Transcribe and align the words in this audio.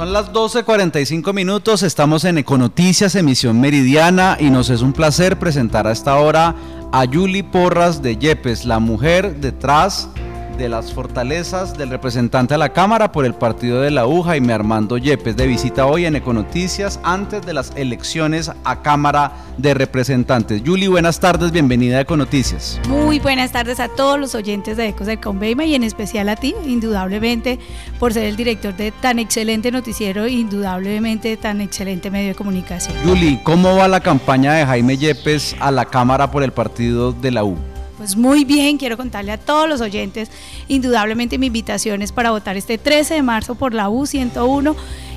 Son 0.00 0.14
las 0.14 0.32
12.45 0.32 1.34
minutos, 1.34 1.82
estamos 1.82 2.24
en 2.24 2.38
Econoticias, 2.38 3.14
emisión 3.16 3.60
meridiana, 3.60 4.38
y 4.40 4.48
nos 4.48 4.70
es 4.70 4.80
un 4.80 4.94
placer 4.94 5.38
presentar 5.38 5.86
a 5.86 5.92
esta 5.92 6.16
hora 6.16 6.54
a 6.90 7.04
Yuli 7.04 7.42
Porras 7.42 8.00
de 8.00 8.16
Yepes, 8.16 8.64
la 8.64 8.78
mujer 8.78 9.36
detrás 9.42 10.08
de 10.14 10.29
las 10.68 10.92
fortalezas 10.92 11.76
del 11.76 11.90
representante 11.90 12.54
a 12.54 12.58
la 12.58 12.72
Cámara 12.72 13.12
por 13.12 13.24
el 13.24 13.34
partido 13.34 13.80
de 13.80 13.90
la 13.90 14.06
U, 14.06 14.22
Jaime 14.22 14.52
Armando 14.52 14.98
Yepes, 14.98 15.36
de 15.36 15.46
visita 15.46 15.86
hoy 15.86 16.06
en 16.06 16.16
Econoticias 16.16 17.00
antes 17.02 17.44
de 17.46 17.54
las 17.54 17.72
elecciones 17.76 18.50
a 18.64 18.82
Cámara 18.82 19.32
de 19.56 19.74
Representantes. 19.74 20.62
Yuli, 20.62 20.86
buenas 20.86 21.20
tardes, 21.20 21.52
bienvenida 21.52 21.98
a 21.98 22.00
Econoticias. 22.00 22.80
Muy 22.88 23.18
buenas 23.18 23.52
tardes 23.52 23.80
a 23.80 23.88
todos 23.88 24.18
los 24.18 24.34
oyentes 24.34 24.76
de 24.76 24.88
Ecos 24.88 25.06
de 25.06 25.18
Conveima 25.18 25.64
y 25.64 25.74
en 25.74 25.84
especial 25.84 26.28
a 26.28 26.36
ti, 26.36 26.54
indudablemente, 26.66 27.58
por 27.98 28.12
ser 28.12 28.24
el 28.24 28.36
director 28.36 28.76
de 28.76 28.90
tan 28.92 29.18
excelente 29.18 29.70
noticiero, 29.70 30.26
indudablemente 30.26 31.36
tan 31.36 31.60
excelente 31.60 32.10
medio 32.10 32.28
de 32.28 32.34
comunicación. 32.34 32.94
Yuli, 33.06 33.40
¿cómo 33.44 33.76
va 33.76 33.88
la 33.88 34.00
campaña 34.00 34.54
de 34.54 34.66
Jaime 34.66 34.96
Yepes 34.96 35.56
a 35.60 35.70
la 35.70 35.84
Cámara 35.84 36.30
por 36.30 36.42
el 36.42 36.52
partido 36.52 37.12
de 37.12 37.30
la 37.30 37.44
U? 37.44 37.69
Pues 38.00 38.16
muy 38.16 38.46
bien, 38.46 38.78
quiero 38.78 38.96
contarle 38.96 39.30
a 39.30 39.36
todos 39.36 39.68
los 39.68 39.82
oyentes, 39.82 40.30
indudablemente 40.68 41.36
mi 41.36 41.48
invitación 41.48 42.00
es 42.00 42.12
para 42.12 42.30
votar 42.30 42.56
este 42.56 42.78
13 42.78 43.12
de 43.12 43.22
marzo 43.22 43.56
por 43.56 43.74
la 43.74 43.90
U101 43.90 44.74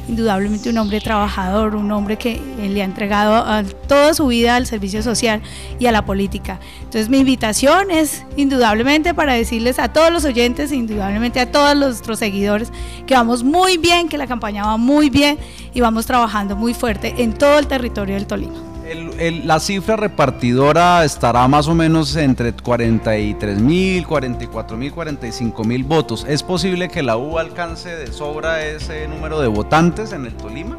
indudablemente 0.09 0.69
un 0.69 0.77
hombre 0.77 0.99
trabajador, 0.99 1.77
un 1.77 1.89
hombre 1.93 2.17
que 2.17 2.41
le 2.61 2.81
ha 2.81 2.83
entregado 2.83 3.65
toda 3.87 4.13
su 4.13 4.27
vida 4.27 4.57
al 4.57 4.65
servicio 4.65 5.01
social 5.01 5.41
y 5.79 5.85
a 5.85 5.93
la 5.93 6.03
política. 6.03 6.59
Entonces 6.79 7.07
mi 7.07 7.19
invitación 7.19 7.89
es 7.89 8.25
indudablemente 8.35 9.13
para 9.13 9.31
decirles 9.31 9.79
a 9.79 9.93
todos 9.93 10.11
los 10.11 10.25
oyentes, 10.25 10.73
indudablemente 10.73 11.39
a 11.39 11.49
todos 11.49 11.77
nuestros 11.77 12.19
seguidores, 12.19 12.69
que 13.07 13.13
vamos 13.13 13.45
muy 13.45 13.77
bien, 13.77 14.09
que 14.09 14.17
la 14.17 14.27
campaña 14.27 14.65
va 14.65 14.75
muy 14.75 15.09
bien 15.09 15.37
y 15.73 15.79
vamos 15.79 16.05
trabajando 16.05 16.57
muy 16.57 16.73
fuerte 16.73 17.15
en 17.19 17.31
todo 17.31 17.59
el 17.59 17.67
territorio 17.67 18.15
del 18.15 18.27
Tolima 18.27 18.72
la 18.95 19.59
cifra 19.59 19.95
repartidora 19.95 21.03
estará 21.03 21.47
más 21.47 21.67
o 21.67 21.75
menos 21.75 22.15
entre 22.15 22.53
43 22.53 23.59
mil, 23.59 24.05
44 24.05 24.77
mil, 24.77 24.91
45 24.91 25.63
mil 25.63 25.83
votos. 25.83 26.25
¿Es 26.27 26.43
posible 26.43 26.89
que 26.89 27.03
la 27.03 27.17
U 27.17 27.37
alcance 27.37 27.95
de 27.95 28.11
sobra 28.11 28.65
ese 28.65 29.07
número 29.07 29.39
de 29.39 29.47
votantes 29.47 30.13
en 30.13 30.25
el 30.25 30.33
Tolima? 30.35 30.77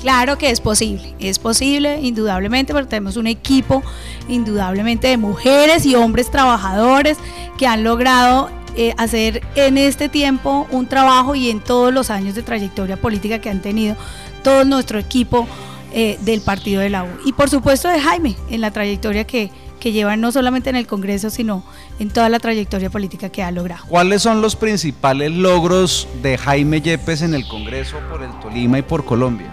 Claro 0.00 0.36
que 0.36 0.50
es 0.50 0.60
posible, 0.60 1.14
es 1.20 1.38
posible 1.38 2.00
indudablemente 2.00 2.72
porque 2.72 2.88
tenemos 2.88 3.16
un 3.16 3.28
equipo 3.28 3.84
indudablemente 4.28 5.06
de 5.06 5.16
mujeres 5.16 5.86
y 5.86 5.94
hombres 5.94 6.28
trabajadores 6.28 7.18
que 7.56 7.68
han 7.68 7.84
logrado 7.84 8.50
eh, 8.74 8.94
hacer 8.96 9.42
en 9.54 9.78
este 9.78 10.08
tiempo 10.08 10.66
un 10.72 10.86
trabajo 10.86 11.36
y 11.36 11.50
en 11.50 11.60
todos 11.60 11.94
los 11.94 12.10
años 12.10 12.34
de 12.34 12.42
trayectoria 12.42 12.96
política 12.96 13.38
que 13.38 13.48
han 13.48 13.60
tenido 13.60 13.94
todo 14.42 14.64
nuestro 14.64 14.98
equipo 14.98 15.46
eh, 15.92 16.18
del 16.22 16.40
partido 16.40 16.80
de 16.80 16.90
la 16.90 17.04
U. 17.04 17.08
Y 17.24 17.32
por 17.32 17.50
supuesto 17.50 17.88
de 17.88 18.00
Jaime, 18.00 18.36
en 18.50 18.60
la 18.60 18.70
trayectoria 18.70 19.24
que, 19.24 19.50
que 19.78 19.92
lleva 19.92 20.16
no 20.16 20.32
solamente 20.32 20.70
en 20.70 20.76
el 20.76 20.86
Congreso, 20.86 21.30
sino 21.30 21.64
en 21.98 22.10
toda 22.10 22.28
la 22.28 22.38
trayectoria 22.38 22.90
política 22.90 23.28
que 23.28 23.42
ha 23.42 23.50
logrado. 23.50 23.84
¿Cuáles 23.88 24.22
son 24.22 24.40
los 24.40 24.56
principales 24.56 25.32
logros 25.32 26.08
de 26.22 26.38
Jaime 26.38 26.80
Yepes 26.80 27.22
en 27.22 27.34
el 27.34 27.46
Congreso 27.46 27.96
por 28.10 28.22
el 28.22 28.30
Tolima 28.40 28.78
y 28.78 28.82
por 28.82 29.04
Colombia? 29.04 29.48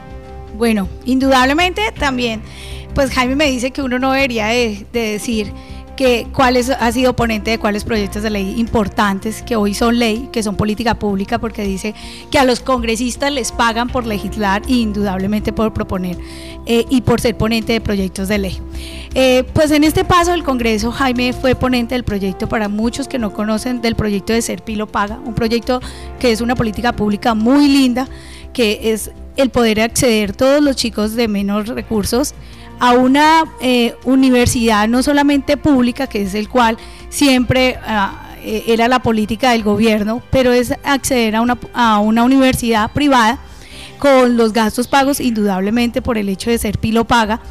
Bueno, 0.57 0.87
indudablemente 1.05 1.91
también, 1.91 2.41
pues 2.93 3.11
Jaime 3.11 3.35
me 3.35 3.45
dice 3.45 3.71
que 3.71 3.81
uno 3.81 3.97
no 3.97 4.11
debería 4.11 4.47
de, 4.47 4.85
de 4.91 5.11
decir 5.11 5.53
que 5.99 6.27
cuáles 6.33 6.69
ha 6.69 6.91
sido 6.93 7.13
ponente 7.13 7.51
de 7.51 7.59
cuáles 7.59 7.83
proyectos 7.83 8.23
de 8.23 8.29
ley 8.29 8.57
importantes 8.57 9.41
que 9.41 9.57
hoy 9.57 9.73
son 9.73 9.99
ley, 9.99 10.29
que 10.31 10.41
son 10.41 10.55
política 10.55 10.97
pública, 10.97 11.39
porque 11.39 11.63
dice 11.63 11.93
que 12.31 12.39
a 12.39 12.45
los 12.45 12.61
congresistas 12.61 13.33
les 13.33 13.51
pagan 13.51 13.89
por 13.89 14.07
legislar 14.07 14.61
e 14.69 14.75
indudablemente 14.75 15.51
por 15.51 15.73
proponer 15.73 16.17
eh, 16.65 16.85
y 16.89 17.01
por 17.01 17.19
ser 17.19 17.35
ponente 17.35 17.73
de 17.73 17.81
proyectos 17.81 18.29
de 18.29 18.37
ley. 18.37 18.61
Eh, 19.13 19.43
pues 19.51 19.71
en 19.71 19.83
este 19.83 20.05
paso 20.05 20.31
del 20.31 20.45
Congreso, 20.45 20.89
Jaime 20.89 21.33
fue 21.33 21.53
ponente 21.53 21.95
del 21.95 22.05
proyecto, 22.05 22.47
para 22.47 22.69
muchos 22.69 23.09
que 23.09 23.19
no 23.19 23.33
conocen, 23.33 23.81
del 23.81 23.95
proyecto 23.95 24.31
de 24.31 24.41
Ser 24.41 24.63
Pilo 24.63 24.87
Paga, 24.87 25.19
un 25.25 25.33
proyecto 25.33 25.81
que 26.17 26.31
es 26.31 26.39
una 26.39 26.55
política 26.55 26.93
pública 26.93 27.33
muy 27.33 27.67
linda, 27.67 28.07
que 28.53 28.93
es 28.93 29.11
el 29.35 29.49
poder 29.49 29.81
acceder 29.81 30.33
todos 30.33 30.63
los 30.63 30.77
chicos 30.77 31.15
de 31.15 31.27
menos 31.27 31.67
recursos 31.67 32.35
a 32.79 32.93
una 32.93 33.43
eh, 33.61 33.95
universidad 34.05 34.87
no 34.87 35.03
solamente 35.03 35.57
pública, 35.57 36.07
que 36.07 36.21
es 36.21 36.33
el 36.33 36.49
cual 36.49 36.77
siempre 37.09 37.77
ah, 37.85 38.29
eh, 38.43 38.63
era 38.67 38.87
la 38.87 38.99
política 38.99 39.51
del 39.51 39.63
gobierno, 39.63 40.21
pero 40.31 40.51
es 40.53 40.73
acceder 40.83 41.35
a 41.35 41.41
una, 41.41 41.57
a 41.73 41.99
una 41.99 42.23
universidad 42.23 42.91
privada 42.91 43.39
con 43.99 44.37
los 44.37 44.53
gastos 44.53 44.87
pagos, 44.87 45.19
indudablemente 45.19 46.01
por 46.01 46.17
el 46.17 46.29
hecho 46.29 46.49
de 46.49 46.57
ser 46.57 46.79
pilo 46.79 47.05
paga. 47.05 47.41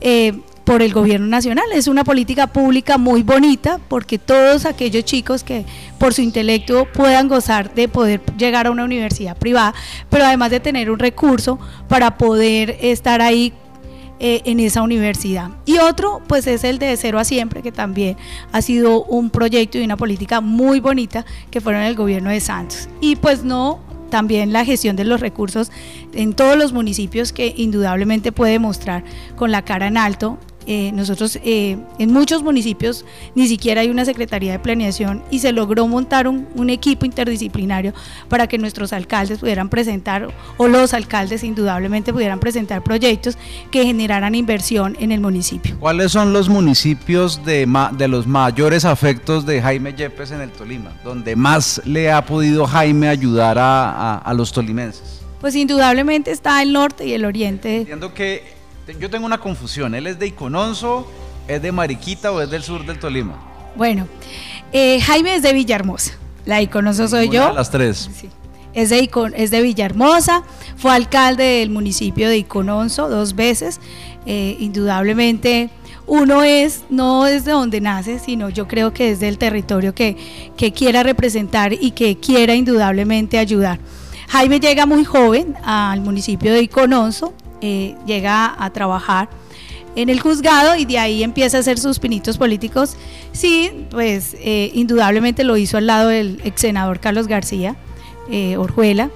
Eh, 0.00 0.32
por 0.64 0.82
el 0.82 0.92
gobierno 0.92 1.26
nacional. 1.26 1.64
Es 1.72 1.88
una 1.88 2.04
política 2.04 2.46
pública 2.46 2.96
muy 2.96 3.24
bonita 3.24 3.80
porque 3.88 4.18
todos 4.18 4.66
aquellos 4.66 5.04
chicos 5.04 5.42
que 5.42 5.64
por 5.98 6.14
su 6.14 6.22
intelecto 6.22 6.86
puedan 6.94 7.26
gozar 7.26 7.74
de 7.74 7.88
poder 7.88 8.20
llegar 8.38 8.68
a 8.68 8.70
una 8.70 8.84
universidad 8.84 9.36
privada, 9.36 9.74
pero 10.10 10.24
además 10.24 10.52
de 10.52 10.60
tener 10.60 10.88
un 10.92 11.00
recurso 11.00 11.58
para 11.88 12.16
poder 12.18 12.78
estar 12.82 13.20
ahí 13.20 13.52
eh, 14.20 14.42
en 14.44 14.60
esa 14.60 14.82
universidad. 14.82 15.50
Y 15.64 15.78
otro, 15.78 16.20
pues 16.26 16.46
es 16.46 16.62
el 16.64 16.78
de 16.78 16.94
Cero 16.96 17.18
a 17.18 17.24
Siempre, 17.24 17.62
que 17.62 17.72
también 17.72 18.18
ha 18.52 18.60
sido 18.60 19.02
un 19.04 19.30
proyecto 19.30 19.78
y 19.78 19.82
una 19.82 19.96
política 19.96 20.42
muy 20.42 20.78
bonita 20.78 21.24
que 21.50 21.62
fueron 21.62 21.82
el 21.82 21.96
gobierno 21.96 22.28
de 22.28 22.40
Santos. 22.40 22.88
Y 23.00 23.16
pues 23.16 23.44
no 23.44 23.80
también 24.10 24.52
la 24.52 24.64
gestión 24.64 24.96
de 24.96 25.04
los 25.04 25.20
recursos 25.20 25.72
en 26.12 26.34
todos 26.34 26.58
los 26.58 26.74
municipios 26.74 27.32
que 27.32 27.54
indudablemente 27.56 28.30
puede 28.30 28.58
mostrar 28.58 29.04
con 29.36 29.50
la 29.50 29.62
cara 29.62 29.86
en 29.86 29.96
alto 29.96 30.38
eh, 30.72 30.92
nosotros 30.92 31.36
eh, 31.42 31.78
en 31.98 32.12
muchos 32.12 32.44
municipios 32.44 33.04
ni 33.34 33.48
siquiera 33.48 33.80
hay 33.80 33.90
una 33.90 34.04
Secretaría 34.04 34.52
de 34.52 34.60
Planeación 34.60 35.20
y 35.28 35.40
se 35.40 35.50
logró 35.50 35.88
montar 35.88 36.28
un, 36.28 36.70
equipo 36.70 37.04
interdisciplinario 37.04 37.92
para 38.28 38.46
que 38.46 38.56
nuestros 38.56 38.92
alcaldes 38.92 39.40
pudieran 39.40 39.68
presentar, 39.68 40.32
o 40.58 40.68
los 40.68 40.94
alcaldes 40.94 41.42
indudablemente 41.42 42.12
pudieran 42.12 42.38
presentar 42.38 42.84
proyectos 42.84 43.36
que 43.72 43.84
generaran 43.84 44.36
inversión 44.36 44.96
en 45.00 45.10
el 45.10 45.20
municipio. 45.20 45.76
¿Cuáles 45.80 46.12
son 46.12 46.32
los 46.32 46.48
municipios 46.48 47.44
de, 47.44 47.66
de 47.98 48.06
los 48.06 48.28
mayores 48.28 48.84
afectos 48.84 49.44
de 49.44 49.60
Jaime 49.60 49.92
Yepes 49.92 50.30
en 50.30 50.40
el 50.40 50.52
Tolima, 50.52 50.92
donde 51.02 51.34
más 51.34 51.82
le 51.84 52.12
ha 52.12 52.24
podido 52.24 52.68
Jaime 52.68 53.08
ayudar 53.08 53.58
a, 53.58 54.18
a 54.18 54.34
los 54.34 54.52
tolimenses? 54.52 55.20
Pues 55.40 55.56
indudablemente 55.56 56.30
está 56.30 56.62
el 56.62 56.72
norte 56.72 57.06
y 57.06 57.12
el 57.14 57.24
oriente. 57.24 57.78
Entiendo 57.78 58.14
que 58.14 58.59
yo 58.98 59.10
tengo 59.10 59.26
una 59.26 59.38
confusión. 59.38 59.94
¿Él 59.94 60.06
es 60.06 60.18
de 60.18 60.28
Icononso, 60.28 61.10
es 61.48 61.62
de 61.62 61.72
Mariquita 61.72 62.32
o 62.32 62.40
es 62.40 62.50
del 62.50 62.62
sur 62.62 62.84
del 62.84 62.98
Tolima? 62.98 63.38
Bueno, 63.76 64.06
eh, 64.72 65.00
Jaime 65.00 65.36
es 65.36 65.42
de 65.42 65.52
Villahermosa. 65.52 66.12
La 66.46 66.60
Icononso 66.62 67.06
soy 67.08 67.28
yo. 67.28 67.52
las 67.52 67.70
tres. 67.70 68.10
Es 68.72 68.90
de, 68.90 69.10
es 69.34 69.50
de 69.50 69.62
Villahermosa, 69.62 70.42
fue 70.76 70.92
alcalde 70.92 71.42
del 71.42 71.70
municipio 71.70 72.28
de 72.28 72.38
Icononso 72.38 73.08
dos 73.08 73.34
veces. 73.34 73.80
Eh, 74.26 74.56
indudablemente, 74.60 75.70
uno 76.06 76.42
es, 76.42 76.84
no 76.88 77.26
es 77.26 77.44
de 77.44 77.52
donde 77.52 77.80
nace, 77.80 78.18
sino 78.18 78.48
yo 78.48 78.68
creo 78.68 78.92
que 78.92 79.12
es 79.12 79.20
del 79.20 79.38
territorio 79.38 79.94
que, 79.94 80.16
que 80.56 80.72
quiera 80.72 81.02
representar 81.02 81.72
y 81.72 81.92
que 81.92 82.18
quiera 82.18 82.54
indudablemente 82.54 83.38
ayudar. 83.38 83.80
Jaime 84.28 84.60
llega 84.60 84.86
muy 84.86 85.04
joven 85.04 85.56
al 85.64 86.00
municipio 86.00 86.52
de 86.52 86.62
Icononso, 86.62 87.34
eh, 87.60 87.94
llega 88.06 88.54
a 88.58 88.70
trabajar 88.70 89.28
en 89.96 90.08
el 90.08 90.20
juzgado 90.20 90.76
y 90.76 90.84
de 90.84 90.98
ahí 90.98 91.22
empieza 91.22 91.56
a 91.56 91.60
hacer 91.60 91.78
sus 91.78 91.98
pinitos 91.98 92.38
políticos. 92.38 92.96
Sí, 93.32 93.86
pues 93.90 94.36
eh, 94.38 94.70
indudablemente 94.74 95.44
lo 95.44 95.56
hizo 95.56 95.76
al 95.76 95.86
lado 95.86 96.08
del 96.08 96.40
ex 96.44 96.60
senador 96.60 97.00
Carlos 97.00 97.26
García 97.26 97.76
eh, 98.30 98.56
Orjuela 98.56 99.10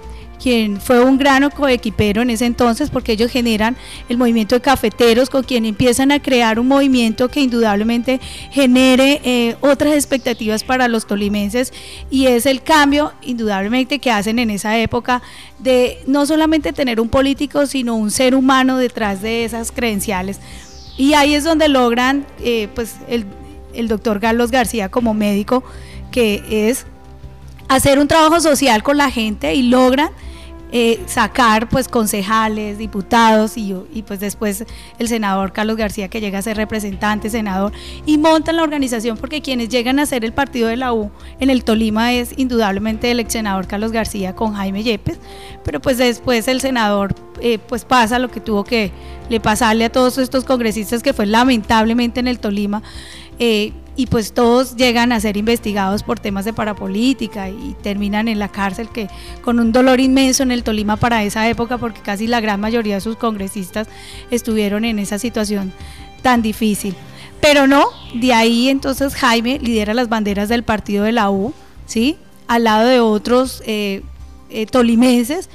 quien 0.44 0.78
fue 0.78 1.03
un 1.03 1.16
gran 1.16 1.49
coequipero 1.49 2.21
en 2.21 2.28
ese 2.28 2.44
entonces, 2.44 2.91
porque 2.91 3.12
ellos 3.12 3.31
generan 3.31 3.79
el 4.11 4.19
movimiento 4.19 4.55
de 4.55 4.61
cafeteros, 4.61 5.31
con 5.31 5.43
quien 5.43 5.64
empiezan 5.64 6.12
a 6.12 6.20
crear 6.20 6.61
un 6.61 6.69
movimiento 6.69 7.31
que 7.31 7.41
indudablemente 7.41 8.20
genere 8.50 9.23
eh, 9.25 9.56
otras 9.62 9.94
expectativas 9.94 10.62
para 10.62 10.87
los 10.87 11.06
tolimenses, 11.06 11.73
y 12.11 12.26
es 12.26 12.44
el 12.44 12.62
cambio, 12.62 13.14
indudablemente, 13.23 14.00
que 14.00 14.11
hacen 14.11 14.38
en 14.38 14.50
esa 14.50 14.76
época 14.76 15.23
de 15.61 16.02
no 16.06 16.26
solamente 16.26 16.75
tener 16.75 17.00
un 17.00 17.08
político, 17.08 17.64
sino 17.64 17.94
un 17.94 18.11
ser 18.11 18.35
humano 18.35 18.76
detrás 18.76 19.23
de 19.23 19.46
esas 19.46 19.73
credenciales. 19.73 20.41
Y 20.99 21.14
ahí 21.14 21.32
es 21.32 21.44
donde 21.44 21.69
logran, 21.69 22.26
eh, 22.43 22.69
pues, 22.75 22.96
el, 23.08 23.25
el 23.73 23.88
doctor 23.88 24.20
Carlos 24.20 24.50
García 24.50 24.91
como 24.91 25.14
médico, 25.14 25.64
que 26.11 26.69
es 26.69 26.85
hacer 27.69 27.99
un 27.99 28.08
trabajo 28.08 28.41
social 28.41 28.82
con 28.82 28.99
la 28.99 29.11
gente 29.11 29.55
y 29.55 29.62
logran 29.62 30.11
eh, 30.76 31.00
sacar 31.06 31.69
pues 31.69 31.87
concejales, 31.87 32.79
diputados 32.79 33.56
y, 33.56 33.73
y 33.93 34.03
pues 34.03 34.19
después 34.19 34.65
el 34.99 35.06
senador 35.06 35.53
Carlos 35.53 35.76
García 35.76 36.09
que 36.09 36.21
llega 36.21 36.41
a 36.41 36.43
ser 36.43 36.56
representante, 36.56 37.31
senador, 37.31 37.73
y 38.06 38.19
montan 38.19 38.56
la 38.56 38.65
organización 38.65 39.17
porque 39.17 39.41
quienes 39.41 39.69
llegan 39.69 40.00
a 40.00 40.06
ser 40.06 40.25
el 40.25 40.32
partido 40.32 40.67
de 40.67 40.76
la 40.76 40.93
U 40.93 41.12
en 41.38 41.50
el 41.50 41.62
Tolima 41.62 42.12
es 42.12 42.37
indudablemente 42.37 43.12
el 43.12 43.21
ex 43.21 43.35
senador 43.35 43.69
Carlos 43.69 43.93
García 43.93 44.35
con 44.35 44.55
Jaime 44.55 44.82
Yepes, 44.82 45.21
pero 45.62 45.81
pues 45.81 45.97
después 45.97 46.49
el 46.49 46.61
senador 46.61 47.15
eh, 47.41 47.61
pues 47.61 47.85
pasa 47.85 48.19
lo 48.19 48.29
que 48.29 48.41
tuvo 48.41 48.65
que 48.65 48.91
le 49.29 49.38
pasarle 49.38 49.85
a 49.85 49.93
todos 49.93 50.19
estos 50.19 50.43
congresistas 50.43 51.05
que 51.05 51.12
fue 51.12 51.27
lamentablemente 51.27 52.19
en 52.19 52.27
el 52.27 52.41
Tolima. 52.41 52.82
Eh, 53.38 53.73
y 53.96 54.06
pues 54.06 54.32
todos 54.32 54.76
llegan 54.76 55.12
a 55.12 55.20
ser 55.20 55.37
investigados 55.37 56.02
por 56.02 56.19
temas 56.19 56.44
de 56.44 56.52
parapolítica 56.52 57.49
y 57.49 57.76
terminan 57.82 58.29
en 58.29 58.38
la 58.38 58.49
cárcel 58.49 58.88
que 58.88 59.08
con 59.43 59.61
un 59.61 59.73
dolor 59.73 60.00
inmenso 60.00 60.43
en 60.43 60.50
el 60.50 60.64
Tolima 60.64 60.96
para 60.96 61.23
esa 61.23 61.49
época 61.49 61.79
porque 61.79 62.00
casi 62.00 62.26
la 62.26 62.41
gran 62.41 62.61
mayoría 62.61 62.96
de 62.96 63.00
sus 63.00 63.17
congresistas 63.17 63.88
estuvieron 64.31 64.85
en 64.85 64.99
esa 64.99 65.19
situación 65.19 65.73
tan 66.23 66.43
difícil. 66.43 66.94
Pero 67.41 67.67
no, 67.67 67.85
de 68.14 68.32
ahí 68.32 68.69
entonces 68.69 69.14
Jaime 69.14 69.58
lidera 69.58 69.94
las 69.94 70.08
banderas 70.08 70.49
del 70.49 70.62
partido 70.62 71.05
de 71.05 71.12
la 71.12 71.31
U, 71.31 71.52
¿sí? 71.87 72.17
Al 72.49 72.64
lado 72.64 72.88
de 72.88 73.00
otros 73.00 73.62
eh, 73.67 74.02
eh, 74.50 74.67
tolimenses 74.67 75.50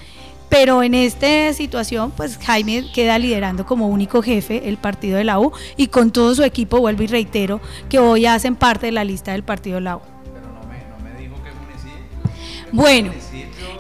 pero 0.49 0.81
en 0.81 0.95
esta 0.95 1.53
situación, 1.53 2.11
pues 2.11 2.37
Jaime 2.37 2.91
queda 2.91 3.19
liderando 3.19 3.65
como 3.65 3.87
único 3.87 4.21
jefe 4.21 4.67
el 4.67 4.77
partido 4.77 5.17
de 5.17 5.23
la 5.23 5.39
U 5.39 5.51
y 5.77 5.87
con 5.87 6.11
todo 6.11 6.33
su 6.33 6.43
equipo, 6.43 6.79
vuelvo 6.79 7.03
y 7.03 7.07
reitero, 7.07 7.61
que 7.87 7.99
hoy 7.99 8.25
hacen 8.25 8.55
parte 8.55 8.87
de 8.87 8.91
la 8.91 9.03
lista 9.03 9.31
del 9.31 9.43
partido 9.43 9.75
de 9.75 9.81
la 9.81 9.97
U. 9.97 10.01
Pero 10.33 10.47
no 10.51 10.67
me, 10.67 11.21
dijo 11.21 11.35
qué 11.43 11.51
municipio. 11.53 12.71
Bueno, 12.71 13.11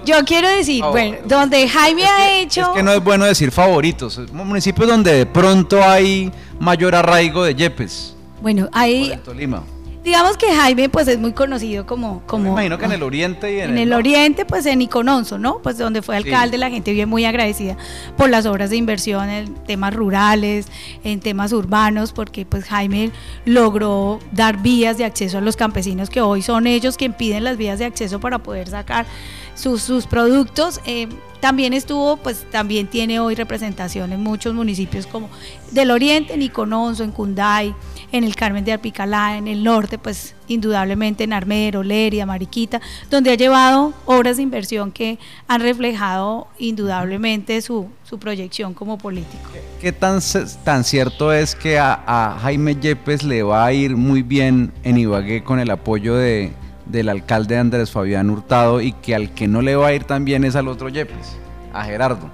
yo 0.05 0.23
quiero 0.25 0.47
decir, 0.47 0.83
bueno, 0.83 1.17
donde 1.25 1.67
Jaime 1.67 2.05
ha 2.05 2.39
hecho... 2.39 2.61
Es 2.61 2.67
que 2.69 2.83
no 2.83 2.93
es 2.93 3.03
bueno 3.03 3.25
decir 3.25 3.51
favoritos, 3.51 4.19
municipios 4.31 4.87
donde 4.87 5.13
de 5.13 5.25
pronto 5.25 5.83
hay 5.83 6.31
mayor 6.59 6.93
arraigo 6.93 7.43
de 7.43 7.55
Yepes. 7.55 8.15
Bueno, 8.41 8.69
hay... 8.71 9.19
Tolima. 9.25 9.63
Digamos 10.09 10.37
que 10.37 10.47
Jaime 10.47 10.89
pues 10.89 11.07
es 11.07 11.19
muy 11.19 11.33
conocido 11.33 11.85
como... 11.85 12.23
como 12.25 12.45
Me 12.45 12.49
imagino 12.49 12.79
que 12.79 12.85
en 12.85 12.93
el 12.93 13.03
oriente 13.03 13.53
y 13.53 13.59
en, 13.59 13.69
en 13.69 13.77
el, 13.77 13.93
oriente 13.93 14.43
pues 14.43 14.65
en 14.65 14.81
Icononso, 14.81 15.37
¿no? 15.37 15.59
Pues 15.59 15.77
donde 15.77 16.01
fue 16.01 16.17
alcalde 16.17 16.57
la 16.57 16.71
gente 16.71 16.93
bien 16.93 17.07
muy 17.07 17.25
agradecida 17.25 17.77
por 18.17 18.27
las 18.31 18.47
obras 18.47 18.71
de 18.71 18.77
inversión 18.77 19.29
en 19.29 19.53
temas 19.65 19.93
rurales, 19.93 20.65
en 21.03 21.19
temas 21.19 21.53
urbanos, 21.53 22.11
porque 22.11 22.43
pues 22.43 22.63
Jaime 22.63 23.11
logró 23.45 24.17
dar 24.31 24.63
vías 24.63 24.97
de 24.97 25.05
acceso 25.05 25.37
a 25.37 25.41
los 25.41 25.55
campesinos 25.55 26.09
que 26.09 26.21
hoy 26.21 26.41
son 26.41 26.65
ellos 26.65 26.97
quien 26.97 27.13
piden 27.13 27.43
las 27.43 27.57
vías 27.57 27.77
de 27.77 27.85
acceso 27.85 28.19
para 28.19 28.39
poder 28.39 28.67
sacar 28.67 29.05
sus, 29.53 29.83
sus 29.83 30.07
productos. 30.07 30.81
Eh, 30.87 31.07
también 31.39 31.73
estuvo, 31.73 32.17
pues 32.17 32.45
también 32.51 32.87
tiene 32.87 33.19
hoy 33.19 33.35
representación 33.35 34.11
en 34.11 34.21
muchos 34.21 34.53
municipios 34.53 35.07
como 35.07 35.29
del 35.71 35.91
oriente, 35.91 36.33
en 36.33 36.41
Icononso, 36.41 37.03
en 37.03 37.11
Cunday, 37.11 37.73
en 38.11 38.23
el 38.23 38.35
Carmen 38.35 38.65
de 38.65 38.73
Alpicalá, 38.73 39.37
en 39.37 39.47
el 39.47 39.63
norte, 39.63 39.97
pues 39.97 40.35
indudablemente 40.47 41.23
en 41.23 41.33
Armero, 41.33 41.83
Leria, 41.83 42.25
Mariquita, 42.25 42.81
donde 43.09 43.31
ha 43.31 43.35
llevado 43.35 43.93
obras 44.05 44.37
de 44.37 44.43
inversión 44.43 44.91
que 44.91 45.19
han 45.47 45.61
reflejado 45.61 46.47
indudablemente 46.57 47.61
su, 47.61 47.87
su 48.03 48.19
proyección 48.19 48.73
como 48.73 48.97
político. 48.97 49.49
¿Qué 49.79 49.91
tan, 49.91 50.19
tan 50.63 50.83
cierto 50.83 51.31
es 51.31 51.55
que 51.55 51.77
a, 51.77 52.03
a 52.05 52.39
Jaime 52.39 52.75
Yepes 52.75 53.23
le 53.23 53.43
va 53.43 53.65
a 53.65 53.73
ir 53.73 53.95
muy 53.95 54.23
bien 54.23 54.71
en 54.83 54.97
Ibagué 54.97 55.43
con 55.43 55.59
el 55.59 55.69
apoyo 55.69 56.15
de 56.15 56.53
del 56.89 57.07
alcalde 57.07 57.57
Andrés 57.57 57.91
Fabián 57.91 58.29
Hurtado 58.29 58.81
y 58.81 58.91
que 58.93 59.15
al 59.15 59.33
que 59.33 59.47
no 59.47 59.61
le 59.61 59.75
va 59.75 59.87
a 59.87 59.93
ir 59.93 60.03
tan 60.03 60.25
bien 60.25 60.43
es 60.43 60.55
al 60.55 60.67
otro 60.67 60.89
Yepes, 60.89 61.37
a 61.71 61.85
Gerardo. 61.85 62.29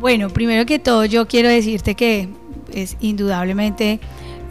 Bueno, 0.00 0.28
primero 0.28 0.66
que 0.66 0.78
todo 0.78 1.04
yo 1.04 1.26
quiero 1.26 1.48
decirte 1.48 1.94
que 1.94 2.28
es 2.72 2.96
indudablemente 3.00 4.00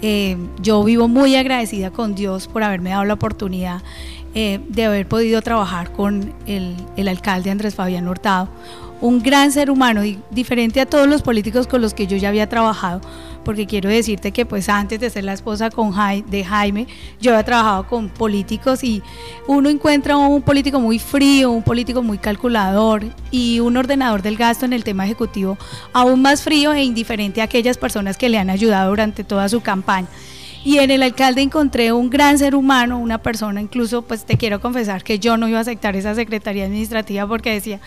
eh, 0.01 0.38
yo 0.62 0.83
vivo 0.83 1.07
muy 1.07 1.36
agradecida 1.36 1.92
con 1.92 2.15
Dios 2.15 2.47
por 2.47 2.63
haberme 2.63 2.92
dado 2.92 3.06
la 3.06 3.13
oportunidad 3.13 3.81
eh, 4.33 4.59
de 4.68 4.86
haber 4.86 5.07
podido 5.07 5.42
trabajar 5.42 5.92
con 5.92 6.33
el, 6.45 6.75
el 6.97 7.07
alcalde 7.07 7.51
Andrés 7.51 7.75
Fabián 7.75 8.07
Hurtado, 8.07 8.50
un 9.01 9.21
gran 9.21 9.51
ser 9.51 9.69
humano, 9.69 10.01
diferente 10.31 10.80
a 10.81 10.86
todos 10.86 11.07
los 11.07 11.21
políticos 11.21 11.68
con 11.68 11.81
los 11.81 11.94
que 11.94 12.07
yo 12.07 12.18
ya 12.18 12.30
había 12.30 12.47
trabajado, 12.47 13.01
porque 13.44 13.68
quiero 13.68 13.89
decirte 13.89 14.31
que 14.31 14.45
pues 14.45 14.69
antes 14.69 15.00
de 15.00 15.09
ser 15.09 15.24
la 15.24 15.33
esposa 15.33 15.69
con 15.69 15.94
de 16.27 16.44
Jaime, 16.44 16.88
yo 17.21 17.31
había 17.31 17.44
trabajado 17.44 17.88
con 17.88 18.09
políticos 18.09 18.83
y 18.83 19.03
uno 19.47 19.69
encuentra 19.69 20.18
un 20.18 20.42
político 20.42 20.80
muy 20.80 21.00
frío, 21.00 21.51
un 21.51 21.63
político 21.63 22.01
muy 22.01 22.18
calculador 22.18 23.03
y 23.31 23.59
un 23.59 23.77
ordenador 23.77 24.21
del 24.21 24.38
gasto 24.38 24.65
en 24.65 24.74
el 24.74 24.83
tema 24.83 25.06
ejecutivo 25.06 25.57
aún 25.94 26.21
más 26.21 26.42
frío 26.42 26.74
e 26.74 26.83
indiferente 26.83 27.42
a 27.42 27.45
aquellas 27.45 27.77
personas 27.77 28.18
que 28.18 28.30
le 28.30 28.38
han 28.38 28.50
ayudado 28.50 28.89
durante 28.89 29.24
toda 29.24 29.47
su 29.50 29.62
campaña. 29.62 30.07
Y 30.63 30.80
en 30.80 30.89
el 30.89 31.03
alcalde 31.03 31.44
encontré 31.44 31.94
un 31.94 32.09
gran 32.09 32.39
ser 32.39 32.56
humano, 32.56 32.97
una 32.97 33.19
persona, 33.19 33.62
incluso 33.62 34.01
pues 34.01 34.25
te 34.25 34.36
quiero 34.36 34.59
confesar 34.59 35.03
que 35.03 35.19
yo 35.19 35.38
no 35.38 35.47
iba 35.47 35.59
a 35.59 35.62
aceptar 35.62 35.95
esa 35.95 36.15
secretaría 36.15 36.65
administrativa 36.65 37.27
porque 37.27 37.51
decía, 37.51 37.80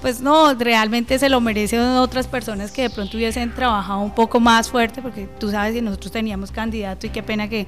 pues 0.00 0.20
no, 0.20 0.54
realmente 0.54 1.18
se 1.18 1.28
lo 1.28 1.40
merecen 1.40 1.80
otras 1.80 2.26
personas 2.26 2.70
que 2.70 2.82
de 2.82 2.90
pronto 2.90 3.16
hubiesen 3.16 3.54
trabajado 3.54 4.00
un 4.00 4.14
poco 4.14 4.40
más 4.40 4.70
fuerte, 4.70 5.02
porque 5.02 5.26
tú 5.38 5.50
sabes 5.50 5.74
que 5.74 5.82
nosotros 5.82 6.12
teníamos 6.12 6.50
candidato 6.50 7.06
y 7.06 7.10
qué 7.10 7.22
pena 7.22 7.48
que, 7.48 7.66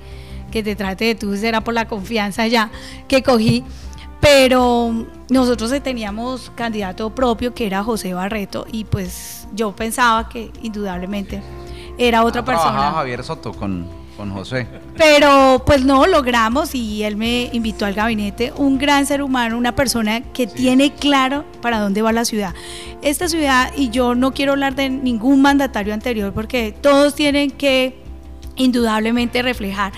te 0.51 0.77
trate 0.77 1.05
de 1.05 1.15
tú, 1.15 1.37
será 1.37 1.61
por 1.61 1.75
la 1.75 1.87
confianza 1.87 2.47
ya 2.47 2.71
que 3.07 3.23
cogí, 3.23 3.65
pero 4.21 5.07
nosotros 5.29 5.73
teníamos 5.83 6.51
candidato 6.55 7.15
propio 7.15 7.55
que 7.55 7.67
era 7.67 7.83
José 7.83 8.15
Barreto 8.15 8.67
y 8.73 8.85
pues 8.85 9.47
yo 9.55 9.73
pensaba 9.73 10.29
que 10.29 10.51
indudablemente 10.63 11.43
era 11.99 12.25
otra 12.25 12.45
persona. 12.45 12.93
Javier 12.93 13.23
Soto 13.23 13.53
con 13.53 13.98
con 14.19 14.33
José. 14.33 14.67
Pero 14.97 15.63
pues 15.65 15.85
no 15.85 16.07
logramos 16.07 16.75
y 16.75 17.05
él 17.05 17.17
me 17.17 17.49
invitó 17.53 17.87
al 17.87 17.95
gabinete, 17.95 18.53
un 18.57 18.77
gran 18.77 19.07
ser 19.07 19.23
humano, 19.23 19.57
una 19.57 19.75
persona 19.77 20.21
que 20.21 20.49
tiene 20.49 20.93
claro 20.93 21.45
para 21.63 21.79
dónde 21.79 22.03
va 22.03 22.13
la 22.13 22.25
ciudad. 22.25 22.53
Esta 23.01 23.29
ciudad, 23.29 23.73
y 23.77 23.91
yo 23.91 24.17
no 24.17 24.35
quiero 24.35 24.53
hablar 24.53 24.75
de 24.75 24.91
ningún 24.91 25.41
mandatario 25.41 25.95
anterior 25.95 26.35
porque 26.35 26.75
todos 26.79 27.15
tienen 27.15 27.53
que 27.53 28.03
indudablemente 28.57 29.41
reflejar, 29.41 29.93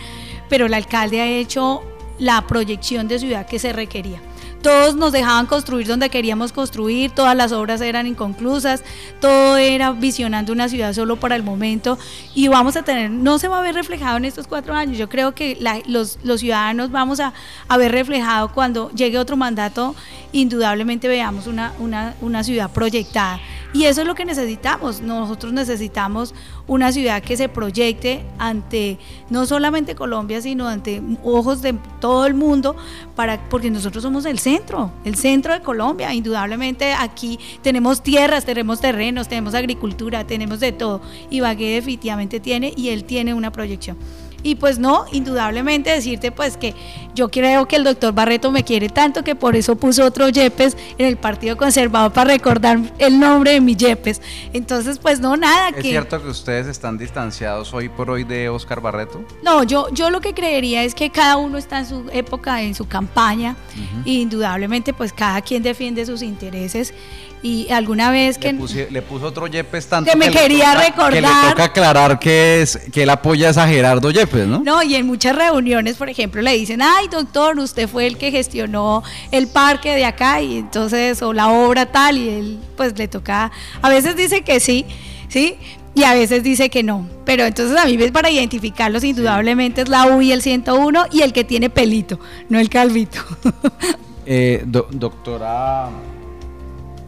pero 0.50 0.66
el 0.66 0.74
alcalde 0.74 1.22
ha 1.22 1.26
hecho 1.26 1.82
la 2.18 2.46
proyección 2.46 3.08
de 3.08 3.18
ciudad 3.18 3.46
que 3.46 3.58
se 3.58 3.72
requería 3.72 4.20
todos 4.62 4.96
nos 4.96 5.12
dejaban 5.12 5.46
construir 5.46 5.86
donde 5.86 6.10
queríamos 6.10 6.52
construir, 6.52 7.10
todas 7.10 7.36
las 7.36 7.52
obras 7.52 7.80
eran 7.80 8.06
inconclusas, 8.06 8.82
todo 9.20 9.56
era 9.56 9.92
visionando 9.92 10.52
una 10.52 10.68
ciudad 10.68 10.92
solo 10.92 11.16
para 11.16 11.36
el 11.36 11.42
momento 11.42 11.98
y 12.34 12.48
vamos 12.48 12.76
a 12.76 12.82
tener, 12.82 13.10
no 13.10 13.38
se 13.38 13.48
va 13.48 13.58
a 13.58 13.62
ver 13.62 13.74
reflejado 13.74 14.16
en 14.16 14.24
estos 14.24 14.46
cuatro 14.46 14.74
años, 14.74 14.98
yo 14.98 15.08
creo 15.08 15.34
que 15.34 15.58
los, 15.86 16.18
ciudadanos 16.38 16.90
vamos 16.90 17.20
a, 17.20 17.32
ver 17.78 17.92
reflejado 17.92 18.52
cuando 18.52 18.90
llegue 18.90 19.18
otro 19.18 19.36
mandato, 19.36 19.94
indudablemente 20.32 21.08
veamos 21.08 21.46
una, 21.46 21.72
una, 21.78 22.14
una 22.20 22.44
ciudad 22.44 22.70
proyectada. 22.70 23.40
Y 23.72 23.84
eso 23.84 24.00
es 24.00 24.06
lo 24.06 24.14
que 24.14 24.24
necesitamos. 24.24 25.00
Nosotros 25.00 25.52
necesitamos 25.52 26.34
una 26.66 26.90
ciudad 26.92 27.22
que 27.22 27.36
se 27.36 27.48
proyecte 27.48 28.24
ante 28.38 28.98
no 29.28 29.46
solamente 29.46 29.94
Colombia, 29.94 30.42
sino 30.42 30.66
ante 30.66 31.00
ojos 31.22 31.62
de 31.62 31.74
todo 32.00 32.26
el 32.26 32.34
mundo, 32.34 32.76
para, 33.14 33.48
porque 33.48 33.70
nosotros 33.70 34.02
somos 34.02 34.24
el 34.24 34.38
centro, 34.40 34.90
el 35.04 35.14
centro 35.14 35.54
de 35.54 35.60
Colombia. 35.60 36.12
Indudablemente 36.12 36.92
aquí 36.94 37.38
tenemos 37.62 38.02
tierras, 38.02 38.44
tenemos 38.44 38.80
terrenos, 38.80 39.28
tenemos 39.28 39.54
agricultura, 39.54 40.26
tenemos 40.26 40.58
de 40.58 40.72
todo. 40.72 41.00
Y 41.30 41.40
Bagué 41.40 41.74
definitivamente 41.74 42.40
tiene 42.40 42.72
y 42.76 42.88
él 42.88 43.04
tiene 43.04 43.34
una 43.34 43.52
proyección. 43.52 43.96
Y 44.42 44.54
pues 44.56 44.78
no, 44.78 45.04
indudablemente 45.12 45.90
decirte 45.90 46.32
pues 46.32 46.56
que 46.56 46.74
yo 47.14 47.28
creo 47.28 47.66
que 47.66 47.76
el 47.76 47.84
doctor 47.84 48.14
Barreto 48.14 48.50
me 48.50 48.64
quiere 48.64 48.88
tanto 48.88 49.22
que 49.24 49.34
por 49.34 49.56
eso 49.56 49.76
puso 49.76 50.04
otro 50.04 50.28
Yepes 50.28 50.76
en 50.98 51.06
el 51.06 51.16
Partido 51.16 51.56
Conservador 51.56 52.12
para 52.12 52.32
recordar 52.32 52.78
el 52.98 53.18
nombre 53.18 53.52
de 53.52 53.60
mi 53.60 53.76
Yepes. 53.76 54.20
Entonces 54.52 54.98
pues 54.98 55.20
no, 55.20 55.36
nada. 55.36 55.70
¿Es 55.70 55.82
cierto 55.82 56.22
que 56.22 56.28
ustedes 56.28 56.66
están 56.66 56.98
distanciados 56.98 57.74
hoy 57.74 57.88
por 57.88 58.10
hoy 58.10 58.24
de 58.24 58.48
Oscar 58.48 58.80
Barreto? 58.80 59.24
No, 59.42 59.64
yo, 59.64 59.88
yo 59.92 60.10
lo 60.10 60.20
que 60.20 60.34
creería 60.34 60.82
es 60.84 60.94
que 60.94 61.10
cada 61.10 61.36
uno 61.36 61.58
está 61.58 61.80
en 61.80 61.86
su 61.86 62.04
época, 62.12 62.62
en 62.62 62.74
su 62.74 62.86
campaña, 62.86 63.56
indudablemente 64.04 64.92
pues 64.92 65.12
cada 65.12 65.40
quien 65.42 65.62
defiende 65.62 66.06
sus 66.06 66.22
intereses 66.22 66.94
y 67.42 67.70
alguna 67.70 68.10
vez 68.10 68.36
que 68.36 68.52
le, 68.52 69.02
puso 69.02 69.26
otro 69.26 69.46
Yepes 69.46 69.86
tanto 69.86 70.10
que 70.10 70.16
me 70.16 70.30
quería 70.30 70.74
recordar 70.74 71.12
que 71.12 71.20
le 71.20 71.28
toca 71.50 71.64
aclarar 71.64 72.18
que 72.18 72.60
es 72.60 72.78
que 72.92 73.04
él 73.04 73.10
apoya 73.10 73.50
a 73.50 73.66
Gerardo 73.66 74.10
Yepes, 74.10 74.46
¿no? 74.46 74.60
No, 74.60 74.82
y 74.82 74.94
en 74.94 75.06
muchas 75.06 75.34
reuniones, 75.34 75.96
por 75.96 76.10
ejemplo, 76.10 76.42
le 76.42 76.52
dicen, 76.52 76.82
"Ay, 76.82 77.08
doctor, 77.08 77.58
usted 77.58 77.88
fue 77.88 78.06
el 78.06 78.18
que 78.18 78.30
gestionó 78.30 79.02
el 79.30 79.48
parque 79.48 79.94
de 79.94 80.04
acá 80.04 80.42
y 80.42 80.58
entonces 80.58 81.22
o 81.22 81.32
la 81.32 81.48
obra 81.48 81.86
tal" 81.86 82.18
y 82.18 82.28
él 82.28 82.58
pues 82.76 82.98
le 82.98 83.08
toca 83.08 83.50
a 83.80 83.88
veces 83.88 84.16
dice 84.16 84.42
que 84.42 84.60
sí, 84.60 84.84
¿sí? 85.28 85.56
Y 85.94 86.04
a 86.04 86.14
veces 86.14 86.42
dice 86.42 86.70
que 86.70 86.82
no. 86.82 87.08
Pero 87.24 87.44
entonces 87.44 87.76
a 87.76 87.84
mí 87.84 87.96
para 88.10 88.30
identificarlos 88.30 89.02
indudablemente 89.02 89.82
es 89.82 89.88
la 89.88 90.06
U 90.06 90.20
y 90.20 90.32
el 90.32 90.42
101 90.42 91.06
y 91.10 91.22
el 91.22 91.32
que 91.32 91.44
tiene 91.44 91.70
pelito, 91.70 92.20
no 92.48 92.58
el 92.58 92.68
calvito. 92.68 93.20
Eh, 94.32 94.62
doctora 94.64 95.88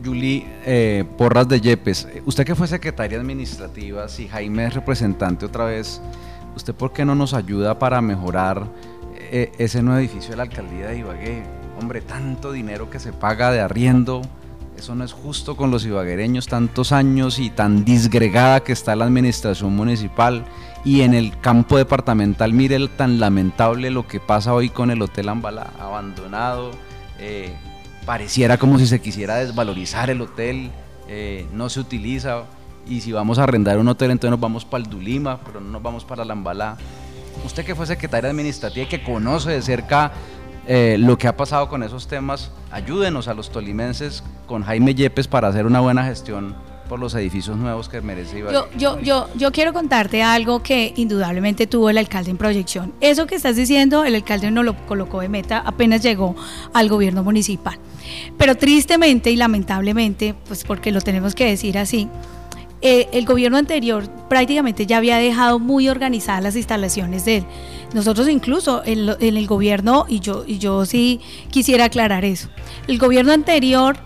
Julie 0.05 0.47
eh, 0.65 1.05
Porras 1.17 1.49
de 1.49 1.61
Yepes, 1.61 2.09
usted 2.27 2.45
que 2.45 2.55
fue 2.55 2.67
secretaria 2.67 3.19
administrativa, 3.19 4.09
si 4.09 4.29
Jaime 4.29 4.67
es 4.67 4.75
representante 4.75 5.47
otra 5.47 5.65
vez, 5.65 6.01
¿usted 6.57 6.75
por 6.75 6.93
qué 6.93 7.05
no 7.05 7.15
nos 7.15 7.35
ayuda 7.35 7.79
para 7.79 8.01
mejorar 8.01 8.67
eh, 9.17 9.53
ese 9.59 9.83
nuevo 9.83 10.01
edificio 10.01 10.31
de 10.31 10.37
la 10.37 10.43
alcaldía 10.45 10.89
de 10.89 10.99
Ibagué? 10.99 11.43
Hombre, 11.81 12.01
tanto 12.01 12.53
dinero 12.53 12.91
que 12.91 12.99
se 12.99 13.13
paga 13.13 13.51
de 13.51 13.61
arriendo, 13.61 14.23
eso 14.77 14.95
no 14.95 15.05
es 15.05 15.13
justo 15.13 15.57
con 15.57 15.71
los 15.71 15.85
ibaguereños, 15.85 16.49
tantos 16.49 16.93
años 16.93 17.39
y 17.39 17.51
tan 17.51 17.85
disgregada 17.85 18.61
que 18.61 18.73
está 18.73 18.97
la 18.97 19.05
administración 19.05 19.77
municipal. 19.77 20.45
Y 20.85 21.03
en 21.03 21.15
el 21.15 21.39
campo 21.39 21.77
departamental, 21.77 22.53
mire 22.53 22.89
tan 22.89 23.21
lamentable 23.21 23.91
lo 23.91 24.09
que 24.09 24.19
pasa 24.19 24.53
hoy 24.53 24.71
con 24.71 24.91
el 24.91 25.01
Hotel 25.01 25.29
Ambala 25.29 25.71
abandonado. 25.79 26.73
Eh, 27.21 27.55
pareciera 28.05 28.59
como 28.59 28.79
si 28.79 28.87
se 28.87 29.01
quisiera 29.01 29.37
desvalorizar 29.37 30.11
el 30.11 30.21
hotel, 30.21 30.71
eh, 31.09 31.47
no 31.53 31.69
se 31.69 31.81
utiliza. 31.81 32.45
Y 32.87 33.01
si 33.01 33.13
vamos 33.13 33.39
a 33.39 33.45
arrendar 33.45 33.79
un 33.79 33.89
hotel, 33.89 34.11
entonces 34.11 34.33
nos 34.33 34.41
vamos 34.41 34.65
para 34.65 34.83
el 34.83 34.91
Dulima, 34.91 35.41
pero 35.45 35.61
no 35.61 35.71
nos 35.71 35.83
vamos 35.83 36.05
para 36.05 36.25
la 36.25 36.33
Ambalá. 36.33 36.77
Usted 37.45 37.65
que 37.65 37.75
fue 37.75 37.87
secretaria 37.87 38.31
administrativa 38.31 38.85
y 38.85 38.89
que 38.89 39.03
conoce 39.03 39.51
de 39.51 39.63
cerca 39.63 40.13
eh, 40.67 40.97
lo 40.99 41.19
que 41.19 41.29
ha 41.29 41.37
pasado 41.37 41.69
con 41.69 41.83
esos 41.83 42.09
temas, 42.09 42.51
ayúdenos 42.71 43.29
a 43.29 43.35
los 43.35 43.51
tolimenses 43.51 44.23
con 44.47 44.63
Jaime 44.63 44.95
Yepes 44.95 45.29
para 45.29 45.49
hacer 45.49 45.67
una 45.67 45.81
buena 45.81 46.05
gestión 46.05 46.55
por 46.93 47.01
los 47.01 47.15
edificios 47.15 47.57
nuevos 47.57 47.89
que 47.89 48.03
merece 48.03 48.41
Ibagué. 48.41 48.53
Yo, 48.53 48.69
yo, 48.77 49.01
yo, 49.01 49.27
yo 49.35 49.51
quiero 49.51 49.73
contarte 49.73 50.23
algo 50.23 50.63
que 50.63 50.93
indudablemente 50.95 51.67
tuvo 51.67 51.89
el 51.89 51.97
alcalde 51.97 52.31
en 52.31 52.37
proyección. 52.37 52.93
Eso 53.01 53.27
que 53.27 53.35
estás 53.35 53.57
diciendo, 53.57 54.05
el 54.05 54.15
alcalde 54.15 54.51
no 54.51 54.63
lo 54.63 54.77
colocó 54.85 55.23
de 55.23 55.31
meta 55.31 55.63
apenas 55.65 56.03
llegó 56.03 56.37
al 56.75 56.91
gobierno 56.91 57.25
municipal. 57.25 57.79
Pero 58.37 58.57
tristemente 58.57 59.31
y 59.31 59.37
lamentablemente, 59.37 60.35
pues 60.47 60.65
porque 60.65 60.93
lo 60.93 61.01
tenemos 61.01 61.35
que 61.35 61.47
decir 61.47 61.79
así, 61.79 62.11
eh, 62.83 63.09
el 63.13 63.25
gobierno 63.25 63.57
anterior 63.57 64.07
prácticamente 64.29 64.85
ya 64.85 64.99
había 64.99 65.17
dejado 65.17 65.59
muy 65.59 65.89
organizadas 65.89 66.43
las 66.43 66.57
instalaciones 66.57 67.25
de 67.25 67.39
él. 67.39 67.47
Nosotros 67.95 68.29
incluso 68.29 68.83
en, 68.85 69.09
el 69.19 69.47
gobierno, 69.47 70.05
y 70.11 70.21
yo, 70.21 70.45
y 70.47 70.59
yo 70.59 70.85
sí 70.85 71.23
quisiera 71.51 71.87
aclarar 71.87 72.27
eso, 72.27 72.51
el 72.87 72.99
gobierno 72.99 73.33
anterior 73.33 73.97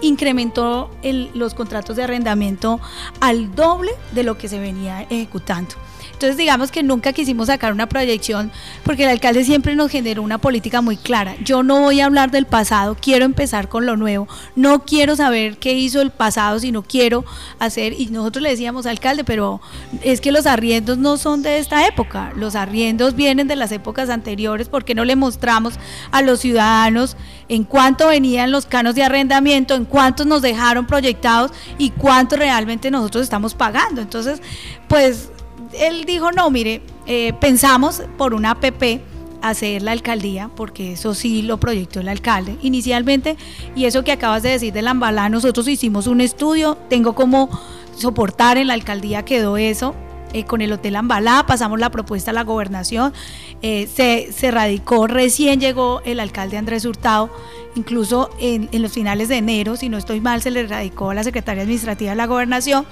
incrementó 0.00 0.90
los 1.34 1.54
contratos 1.54 1.96
de 1.96 2.04
arrendamiento 2.04 2.80
al 3.20 3.54
doble 3.54 3.92
de 4.12 4.22
lo 4.22 4.38
que 4.38 4.48
se 4.48 4.58
venía 4.58 5.02
ejecutando. 5.02 5.74
Entonces 6.18 6.36
digamos 6.36 6.72
que 6.72 6.82
nunca 6.82 7.12
quisimos 7.12 7.46
sacar 7.46 7.72
una 7.72 7.88
proyección 7.88 8.50
porque 8.82 9.04
el 9.04 9.10
alcalde 9.10 9.44
siempre 9.44 9.76
nos 9.76 9.88
generó 9.88 10.20
una 10.24 10.38
política 10.38 10.80
muy 10.80 10.96
clara. 10.96 11.36
Yo 11.44 11.62
no 11.62 11.80
voy 11.80 12.00
a 12.00 12.06
hablar 12.06 12.32
del 12.32 12.44
pasado, 12.44 12.96
quiero 13.00 13.24
empezar 13.24 13.68
con 13.68 13.86
lo 13.86 13.96
nuevo. 13.96 14.26
No 14.56 14.84
quiero 14.84 15.14
saber 15.14 15.58
qué 15.58 15.74
hizo 15.74 16.00
el 16.00 16.10
pasado, 16.10 16.58
sino 16.58 16.82
quiero 16.82 17.24
hacer, 17.60 17.92
y 17.92 18.06
nosotros 18.06 18.42
le 18.42 18.50
decíamos 18.50 18.84
alcalde, 18.86 19.22
pero 19.22 19.60
es 20.02 20.20
que 20.20 20.32
los 20.32 20.46
arriendos 20.46 20.98
no 20.98 21.18
son 21.18 21.42
de 21.42 21.58
esta 21.58 21.86
época, 21.86 22.32
los 22.34 22.56
arriendos 22.56 23.14
vienen 23.14 23.46
de 23.46 23.54
las 23.54 23.70
épocas 23.70 24.10
anteriores 24.10 24.68
porque 24.68 24.96
no 24.96 25.04
le 25.04 25.14
mostramos 25.14 25.74
a 26.10 26.20
los 26.20 26.40
ciudadanos 26.40 27.16
en 27.48 27.62
cuánto 27.62 28.08
venían 28.08 28.50
los 28.50 28.66
canos 28.66 28.96
de 28.96 29.04
arrendamiento, 29.04 29.76
en 29.76 29.84
cuántos 29.84 30.26
nos 30.26 30.42
dejaron 30.42 30.84
proyectados 30.84 31.52
y 31.78 31.90
cuánto 31.90 32.34
realmente 32.34 32.90
nosotros 32.90 33.22
estamos 33.22 33.54
pagando. 33.54 34.00
Entonces, 34.00 34.42
pues 34.88 35.30
él 35.78 36.04
dijo, 36.04 36.32
no, 36.32 36.50
mire, 36.50 36.82
eh, 37.06 37.32
pensamos 37.40 38.02
por 38.16 38.34
una 38.34 38.52
APP 38.52 39.00
hacer 39.42 39.82
la 39.82 39.92
alcaldía, 39.92 40.50
porque 40.54 40.92
eso 40.92 41.14
sí 41.14 41.42
lo 41.42 41.58
proyectó 41.58 42.00
el 42.00 42.08
alcalde 42.08 42.56
inicialmente, 42.62 43.36
y 43.76 43.84
eso 43.84 44.04
que 44.04 44.12
acabas 44.12 44.42
de 44.42 44.50
decir 44.50 44.72
de 44.72 44.82
la 44.82 44.90
Ambalá, 44.90 45.28
nosotros 45.28 45.68
hicimos 45.68 46.06
un 46.06 46.20
estudio, 46.20 46.76
tengo 46.88 47.14
como 47.14 47.48
soportar 47.96 48.58
en 48.58 48.66
la 48.66 48.74
alcaldía 48.74 49.24
quedó 49.24 49.56
eso, 49.56 49.94
eh, 50.32 50.44
con 50.44 50.60
el 50.60 50.72
Hotel 50.72 50.96
Ambalá, 50.96 51.46
pasamos 51.46 51.78
la 51.80 51.90
propuesta 51.90 52.32
a 52.32 52.34
la 52.34 52.44
gobernación, 52.44 53.14
eh, 53.62 53.88
se, 53.92 54.30
se, 54.32 54.50
radicó, 54.50 55.06
recién 55.06 55.60
llegó 55.60 56.02
el 56.04 56.20
alcalde 56.20 56.58
Andrés 56.58 56.84
Hurtado, 56.84 57.30
incluso 57.74 58.30
en, 58.38 58.68
en, 58.72 58.82
los 58.82 58.92
finales 58.92 59.28
de 59.28 59.36
enero, 59.36 59.76
si 59.76 59.88
no 59.88 59.96
estoy 59.96 60.20
mal, 60.20 60.42
se 60.42 60.50
le 60.50 60.66
radicó 60.66 61.10
a 61.10 61.14
la 61.14 61.24
secretaria 61.24 61.62
administrativa 61.62 62.10
de 62.10 62.16
la 62.16 62.26
gobernación, 62.26 62.84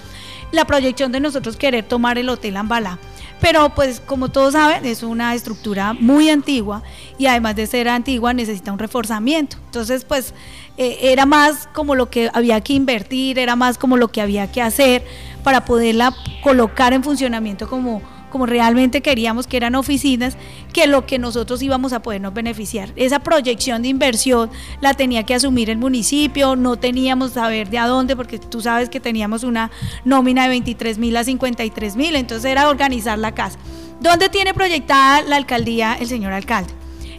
la 0.52 0.64
proyección 0.64 1.12
de 1.12 1.20
nosotros 1.20 1.56
querer 1.56 1.84
tomar 1.84 2.18
el 2.18 2.28
Hotel 2.28 2.56
Ambalá. 2.56 2.98
Pero 3.40 3.74
pues 3.74 4.00
como 4.00 4.30
todos 4.30 4.54
saben, 4.54 4.86
es 4.86 5.02
una 5.02 5.34
estructura 5.34 5.92
muy 5.92 6.30
antigua 6.30 6.82
y 7.18 7.26
además 7.26 7.54
de 7.56 7.66
ser 7.66 7.88
antigua 7.88 8.32
necesita 8.32 8.72
un 8.72 8.78
reforzamiento. 8.78 9.58
Entonces 9.66 10.04
pues 10.04 10.32
eh, 10.78 10.98
era 11.02 11.26
más 11.26 11.68
como 11.74 11.94
lo 11.94 12.08
que 12.08 12.30
había 12.32 12.60
que 12.62 12.72
invertir, 12.72 13.38
era 13.38 13.54
más 13.54 13.76
como 13.76 13.96
lo 13.98 14.08
que 14.08 14.22
había 14.22 14.50
que 14.50 14.62
hacer 14.62 15.04
para 15.42 15.64
poderla 15.64 16.14
colocar 16.42 16.92
en 16.94 17.04
funcionamiento 17.04 17.68
como 17.68 18.00
como 18.36 18.44
realmente 18.44 19.00
queríamos 19.00 19.46
que 19.46 19.56
eran 19.56 19.74
oficinas, 19.76 20.36
que 20.74 20.86
lo 20.86 21.06
que 21.06 21.18
nosotros 21.18 21.62
íbamos 21.62 21.94
a 21.94 22.02
podernos 22.02 22.34
beneficiar. 22.34 22.92
Esa 22.94 23.20
proyección 23.20 23.80
de 23.80 23.88
inversión 23.88 24.50
la 24.82 24.92
tenía 24.92 25.22
que 25.22 25.34
asumir 25.34 25.70
el 25.70 25.78
municipio, 25.78 26.54
no 26.54 26.76
teníamos 26.76 27.32
saber 27.32 27.70
de 27.70 27.78
a 27.78 27.86
dónde, 27.86 28.14
porque 28.14 28.38
tú 28.38 28.60
sabes 28.60 28.90
que 28.90 29.00
teníamos 29.00 29.42
una 29.42 29.70
nómina 30.04 30.42
de 30.42 30.50
23 30.50 30.98
mil 30.98 31.16
a 31.16 31.24
53 31.24 31.96
mil, 31.96 32.14
entonces 32.14 32.50
era 32.50 32.68
organizar 32.68 33.18
la 33.18 33.32
casa. 33.32 33.58
¿Dónde 34.00 34.28
tiene 34.28 34.52
proyectada 34.52 35.22
la 35.22 35.36
alcaldía 35.36 35.96
el 35.98 36.06
señor 36.06 36.34
alcalde? 36.34 36.74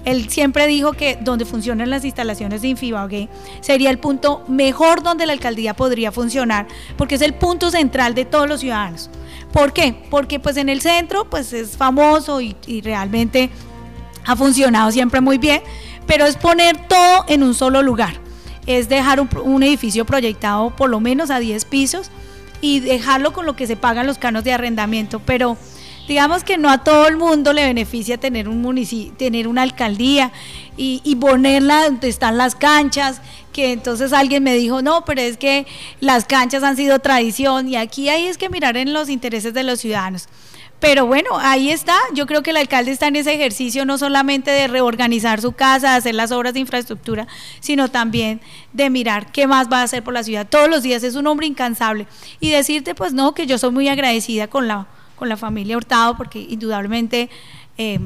Él 0.06 0.30
siempre 0.30 0.68
dijo 0.68 0.94
que 0.94 1.18
donde 1.20 1.46
funcionan 1.46 1.90
las 1.90 2.06
instalaciones 2.06 2.62
de 2.62 2.68
Infibagué 2.68 3.28
sería 3.62 3.90
el 3.90 3.98
punto 3.98 4.44
mejor 4.48 5.02
donde 5.02 5.26
la 5.26 5.34
alcaldía 5.34 5.74
podría 5.74 6.12
funcionar, 6.12 6.68
porque 6.96 7.16
es 7.16 7.22
el 7.22 7.34
punto 7.34 7.72
central 7.72 8.14
de 8.14 8.26
todos 8.26 8.48
los 8.48 8.60
ciudadanos. 8.60 9.10
¿Por 9.52 9.74
qué? 9.74 9.96
Porque 10.10 10.40
pues 10.40 10.58
en 10.58 10.70
el 10.70 10.82
centro 10.82 11.30
pues 11.30 11.54
es 11.54 11.78
famoso 11.78 12.42
y, 12.42 12.56
realmente 12.82 13.50
ha 14.26 14.36
funcionado 14.36 14.92
siempre 14.92 15.22
muy 15.22 15.38
bien, 15.38 15.62
pero 16.06 16.26
es 16.26 16.36
poner 16.36 16.88
todo 16.88 17.26
en 17.28 17.44
un 17.44 17.54
solo 17.54 17.82
lugar. 17.82 18.16
Es 18.66 18.90
dejar 18.90 19.22
un, 19.22 19.64
edificio 19.64 20.06
proyectado 20.06 20.76
por 20.76 20.90
lo 20.90 21.00
menos 21.00 21.30
a 21.30 21.40
10 21.40 21.64
pisos 21.66 22.12
y 22.60 22.82
dejarlo 22.82 23.32
con 23.32 23.46
lo 23.46 23.56
que 23.56 23.68
se 23.68 23.78
pagan 23.78 24.06
los 24.06 24.18
canos 24.18 24.44
de 24.44 24.52
arrendamiento, 24.52 25.22
pero 25.26 25.58
digamos 26.08 26.44
que 26.44 26.58
no 26.58 26.70
a 26.70 26.84
todo 26.84 27.08
el 27.08 27.18
mundo 27.18 27.54
le 27.54 27.66
beneficia 27.66 28.18
tener 28.18 28.48
un 28.48 28.62
municipio, 28.62 29.14
tener 29.18 29.48
una 29.48 29.64
alcaldía 29.64 30.32
y, 30.78 31.02
y, 31.04 31.16
ponerla 31.16 31.86
donde 31.86 32.08
están 32.08 32.38
las 32.38 32.56
canchas, 32.56 33.22
que 33.52 33.74
entonces 33.74 34.14
alguien 34.14 34.44
me 34.44 34.56
dijo, 34.56 34.82
no, 34.82 35.04
pero 35.06 35.22
es 35.22 35.38
que 35.38 35.66
las 36.00 36.26
canchas 36.26 36.64
han 36.64 36.78
sido 36.78 37.00
tradición 37.00 37.68
y 37.68 37.76
aquí 37.76 38.10
ahí 38.10 38.28
es 38.28 38.38
que 38.38 38.50
mirar 38.50 38.78
en 38.78 38.94
los 38.94 39.10
intereses 39.10 39.54
de 39.54 39.64
los 39.64 39.80
ciudadanos. 39.80 40.28
Pero 40.80 41.08
bueno, 41.08 41.32
ahí 41.40 41.72
está. 41.72 41.98
Yo 42.14 42.28
creo 42.28 42.44
que 42.44 42.52
el 42.52 42.58
alcalde 42.58 42.92
está 42.92 43.08
en 43.08 43.16
ese 43.16 43.34
ejercicio 43.34 43.84
no 43.84 43.98
solamente 43.98 44.52
de 44.52 44.68
reorganizar 44.68 45.42
su 45.42 45.54
casa, 45.54 45.92
de 45.92 45.98
hacer 45.98 46.16
las 46.16 46.32
obras 46.32 46.54
de 46.54 46.60
infraestructura, 46.60 47.28
sino 47.60 47.90
también 47.90 48.42
de 48.74 48.92
mirar 48.92 49.32
qué 49.32 49.48
más 49.48 49.70
va 49.72 49.80
a 49.80 49.84
hacer 49.84 50.04
por 50.04 50.14
la 50.14 50.24
ciudad. 50.24 50.48
Todos 50.48 50.70
los 50.70 50.84
días 50.84 51.04
es 51.04 51.16
un 51.16 51.26
hombre 51.26 51.48
incansable. 51.48 52.06
Y 52.40 52.52
decirte, 52.52 52.94
pues 52.94 53.14
no, 53.14 53.34
que 53.34 53.48
yo 53.48 53.58
soy 53.58 53.72
muy 53.72 53.90
agradecida 53.90 54.48
con 54.48 54.68
la, 54.68 54.88
con 55.18 55.28
la 55.28 55.36
familia 55.36 55.76
Hurtado, 55.76 56.16
porque 56.16 56.40
indudablemente... 56.40 57.30
Eh, 57.78 58.00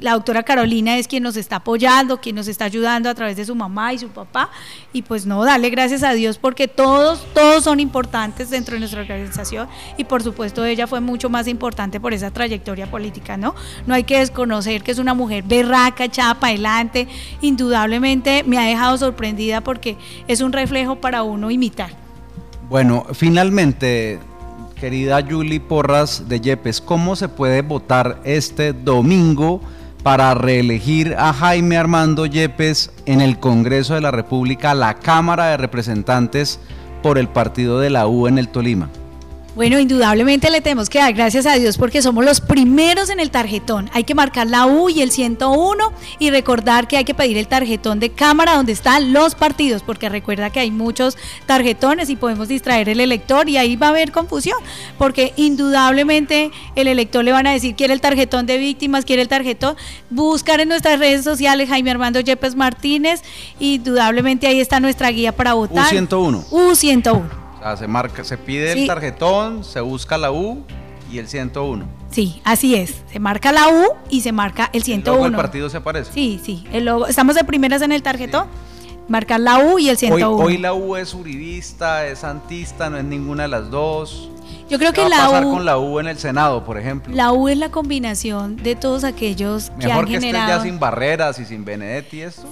la 0.00 0.12
doctora 0.12 0.42
Carolina 0.42 0.96
es 0.96 1.06
quien 1.06 1.22
nos 1.22 1.36
está 1.36 1.56
apoyando, 1.56 2.20
quien 2.20 2.36
nos 2.36 2.48
está 2.48 2.64
ayudando 2.64 3.08
a 3.10 3.14
través 3.14 3.36
de 3.36 3.44
su 3.44 3.54
mamá 3.54 3.92
y 3.92 3.98
su 3.98 4.08
papá. 4.08 4.50
Y 4.92 5.02
pues 5.02 5.26
no, 5.26 5.44
darle 5.44 5.70
gracias 5.70 6.02
a 6.02 6.12
Dios 6.12 6.38
porque 6.38 6.68
todos, 6.68 7.26
todos 7.34 7.64
son 7.64 7.80
importantes 7.80 8.50
dentro 8.50 8.74
de 8.74 8.80
nuestra 8.80 9.00
organización 9.00 9.68
y 9.96 10.04
por 10.04 10.22
supuesto 10.22 10.64
ella 10.64 10.86
fue 10.86 11.00
mucho 11.00 11.28
más 11.28 11.46
importante 11.48 12.00
por 12.00 12.12
esa 12.14 12.30
trayectoria 12.30 12.90
política, 12.90 13.36
¿no? 13.36 13.54
No 13.86 13.94
hay 13.94 14.04
que 14.04 14.18
desconocer 14.18 14.82
que 14.82 14.92
es 14.92 14.98
una 14.98 15.14
mujer 15.14 15.44
berraca, 15.44 16.04
echada 16.04 16.34
para 16.34 16.52
adelante. 16.52 17.08
Indudablemente 17.40 18.44
me 18.44 18.58
ha 18.58 18.62
dejado 18.62 18.96
sorprendida 18.98 19.60
porque 19.60 19.96
es 20.28 20.40
un 20.40 20.52
reflejo 20.52 20.96
para 20.96 21.22
uno 21.22 21.50
imitar. 21.50 21.90
Bueno, 22.68 23.04
finalmente, 23.12 24.18
querida 24.82 25.24
Julie 25.24 25.60
Porras 25.60 26.28
de 26.28 26.40
Yepes, 26.40 26.80
¿cómo 26.80 27.14
se 27.14 27.28
puede 27.28 27.62
votar 27.62 28.20
este 28.24 28.72
domingo? 28.72 29.60
para 30.02 30.34
reelegir 30.34 31.14
a 31.16 31.32
Jaime 31.32 31.76
Armando 31.76 32.26
Yepes 32.26 32.90
en 33.06 33.20
el 33.20 33.38
Congreso 33.38 33.94
de 33.94 34.00
la 34.00 34.10
República, 34.10 34.74
la 34.74 34.94
Cámara 34.94 35.46
de 35.46 35.56
Representantes 35.56 36.58
por 37.04 37.18
el 37.18 37.28
partido 37.28 37.78
de 37.78 37.90
la 37.90 38.08
U 38.08 38.26
en 38.26 38.38
el 38.38 38.48
Tolima? 38.48 38.90
Bueno, 39.54 39.78
indudablemente 39.78 40.50
le 40.50 40.62
tenemos 40.62 40.88
que 40.88 40.98
dar 40.98 41.12
gracias 41.12 41.44
a 41.44 41.54
Dios 41.56 41.76
porque 41.76 42.00
somos 42.00 42.24
los 42.24 42.40
primeros 42.40 43.10
en 43.10 43.20
el 43.20 43.30
tarjetón. 43.30 43.90
Hay 43.92 44.04
que 44.04 44.14
marcar 44.14 44.46
la 44.46 44.64
U 44.64 44.88
y 44.88 45.02
el 45.02 45.10
101 45.10 45.92
y 46.18 46.30
recordar 46.30 46.88
que 46.88 46.96
hay 46.96 47.04
que 47.04 47.12
pedir 47.12 47.36
el 47.36 47.48
tarjetón 47.48 48.00
de 48.00 48.08
cámara 48.08 48.54
donde 48.54 48.72
están 48.72 49.12
los 49.12 49.34
partidos, 49.34 49.82
porque 49.82 50.08
recuerda 50.08 50.48
que 50.48 50.60
hay 50.60 50.70
muchos 50.70 51.18
tarjetones 51.44 52.08
y 52.08 52.16
podemos 52.16 52.48
distraer 52.48 52.88
el 52.88 52.98
elector 52.98 53.46
y 53.50 53.58
ahí 53.58 53.76
va 53.76 53.88
a 53.88 53.90
haber 53.90 54.10
confusión, 54.10 54.56
porque 54.96 55.34
indudablemente 55.36 56.50
el 56.74 56.86
elector 56.86 57.22
le 57.22 57.32
van 57.32 57.46
a 57.46 57.52
decir 57.52 57.74
quiere 57.74 57.92
el 57.92 58.00
tarjetón 58.00 58.46
de 58.46 58.56
víctimas, 58.56 59.04
quiere 59.04 59.20
el 59.20 59.28
tarjetón. 59.28 59.76
Buscar 60.08 60.60
en 60.60 60.68
nuestras 60.68 60.98
redes 60.98 61.24
sociales 61.24 61.68
Jaime 61.68 61.90
Armando 61.90 62.20
Yepes 62.20 62.56
Martínez, 62.56 63.20
indudablemente 63.60 64.46
ahí 64.46 64.60
está 64.60 64.80
nuestra 64.80 65.10
guía 65.10 65.32
para 65.32 65.52
votar. 65.52 65.92
U101. 65.92 66.46
U101 66.48 67.41
se 67.76 67.88
marca, 67.88 68.24
se 68.24 68.38
pide 68.38 68.72
el 68.72 68.86
tarjetón, 68.86 69.64
se 69.64 69.80
busca 69.80 70.18
la 70.18 70.32
U 70.32 70.64
y 71.10 71.18
el 71.18 71.28
101. 71.28 71.84
Sí, 72.10 72.40
así 72.44 72.74
es. 72.74 73.02
Se 73.10 73.18
marca 73.18 73.52
la 73.52 73.68
U 73.68 73.86
y 74.08 74.22
se 74.22 74.32
marca 74.32 74.70
el 74.72 74.82
101. 74.82 75.26
¿El, 75.26 75.32
logo 75.32 75.42
partido 75.42 75.70
se 75.70 75.76
aparece? 75.76 76.12
Sí, 76.12 76.40
sí. 76.42 76.64
El 76.72 76.86
logo, 76.86 77.06
estamos 77.06 77.34
de 77.34 77.44
primeras 77.44 77.82
en 77.82 77.92
el 77.92 78.02
tarjetón. 78.02 78.46
Marcar 79.08 79.40
la 79.40 79.58
U 79.58 79.78
y 79.78 79.88
el 79.88 79.96
101. 79.96 80.36
Hoy, 80.36 80.58
la 80.58 80.74
U 80.74 80.96
es 80.96 81.12
uribista, 81.14 82.06
es 82.06 82.20
santista, 82.20 82.88
no 82.88 82.98
es 82.98 83.04
ninguna 83.04 83.44
de 83.44 83.48
las 83.48 83.70
dos. 83.70 84.30
Yo 84.68 84.78
creo 84.78 84.92
que 84.92 85.02
va 85.02 85.08
la 85.08 85.24
a 85.24 85.30
pasar 85.30 85.44
con 85.44 85.64
la 85.64 85.78
U 85.78 86.00
en 86.00 86.08
el 86.08 86.18
Senado, 86.18 86.64
por 86.64 86.78
ejemplo? 86.78 87.14
La 87.14 87.32
U 87.32 87.48
es 87.48 87.58
la 87.58 87.70
combinación 87.70 88.56
de 88.56 88.74
todos 88.74 89.04
aquellos 89.04 89.70
que 89.78 89.90
han 89.90 90.04
que 90.06 90.12
generado... 90.12 90.50
Esté 90.50 90.58
ya 90.58 90.62
sin 90.62 90.78
barreras 90.78 91.38
y 91.38 91.44
sin 91.44 91.64
Benedetti 91.64 92.18
y 92.18 92.20
esto. 92.22 92.42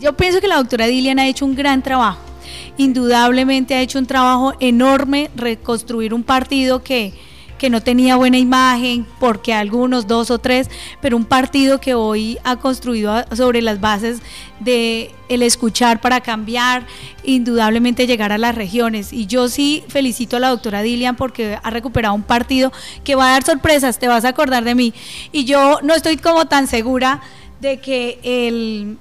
Yo 0.00 0.16
pienso 0.16 0.40
que 0.40 0.48
la 0.48 0.56
doctora 0.56 0.86
Dilian 0.86 1.18
ha 1.18 1.26
hecho 1.26 1.44
un 1.44 1.54
gran 1.54 1.82
trabajo 1.82 2.29
indudablemente 2.76 3.74
ha 3.74 3.80
hecho 3.80 3.98
un 3.98 4.06
trabajo 4.06 4.54
enorme 4.60 5.30
reconstruir 5.34 6.14
un 6.14 6.22
partido 6.22 6.82
que, 6.82 7.12
que 7.60 7.68
no 7.68 7.82
tenía 7.82 8.16
buena 8.16 8.38
imagen, 8.38 9.06
porque 9.18 9.52
algunos, 9.52 10.06
dos 10.06 10.30
o 10.30 10.38
tres, 10.38 10.70
pero 11.02 11.14
un 11.16 11.26
partido 11.26 11.78
que 11.78 11.92
hoy 11.92 12.38
ha 12.42 12.56
construido 12.56 13.22
sobre 13.36 13.60
las 13.60 13.82
bases 13.82 14.20
de 14.60 15.10
el 15.28 15.42
escuchar 15.42 16.00
para 16.00 16.22
cambiar, 16.22 16.86
indudablemente 17.22 18.06
llegar 18.06 18.32
a 18.32 18.38
las 18.38 18.54
regiones. 18.54 19.12
Y 19.12 19.26
yo 19.26 19.48
sí 19.50 19.84
felicito 19.88 20.38
a 20.38 20.40
la 20.40 20.48
doctora 20.48 20.80
Dilian 20.80 21.16
porque 21.16 21.58
ha 21.62 21.70
recuperado 21.70 22.14
un 22.14 22.22
partido 22.22 22.72
que 23.04 23.14
va 23.14 23.28
a 23.28 23.32
dar 23.32 23.44
sorpresas, 23.44 23.98
te 23.98 24.08
vas 24.08 24.24
a 24.24 24.30
acordar 24.30 24.64
de 24.64 24.74
mí. 24.74 24.94
Y 25.30 25.44
yo 25.44 25.80
no 25.82 25.94
estoy 25.94 26.16
como 26.16 26.46
tan 26.46 26.66
segura 26.66 27.20
de 27.60 27.78
que 27.78 28.18
el 28.22 28.96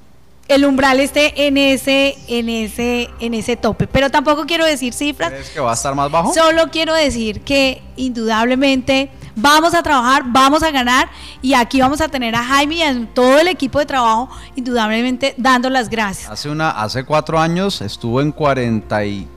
el 0.49 0.65
umbral 0.65 0.99
esté 0.99 1.47
en 1.47 1.57
ese, 1.57 2.17
en 2.27 2.49
ese, 2.49 3.09
en 3.19 3.33
ese 3.33 3.55
tope. 3.55 3.87
Pero 3.87 4.09
tampoco 4.09 4.45
quiero 4.45 4.65
decir 4.65 4.93
cifras. 4.93 5.29
¿Crees 5.29 5.51
que 5.51 5.59
va 5.59 5.71
a 5.71 5.75
estar 5.75 5.95
más 5.95 6.11
bajo? 6.11 6.33
Solo 6.33 6.69
quiero 6.71 6.93
decir 6.93 7.41
que 7.41 7.81
indudablemente 7.95 9.11
vamos 9.35 9.73
a 9.75 9.83
trabajar, 9.83 10.23
vamos 10.25 10.63
a 10.63 10.71
ganar 10.71 11.09
y 11.41 11.53
aquí 11.53 11.79
vamos 11.79 12.01
a 12.01 12.09
tener 12.09 12.35
a 12.35 12.43
Jaime 12.43 12.75
y 12.75 12.81
a 12.81 13.05
todo 13.13 13.39
el 13.39 13.47
equipo 13.47 13.79
de 13.79 13.85
trabajo 13.85 14.29
indudablemente 14.55 15.35
dando 15.37 15.69
las 15.69 15.87
gracias. 15.87 16.29
Hace 16.29 16.49
una, 16.49 16.71
hace 16.71 17.05
cuatro 17.05 17.39
años 17.39 17.81
estuvo 17.81 18.19
en 18.19 18.31
40 18.31 19.05
y 19.05 19.27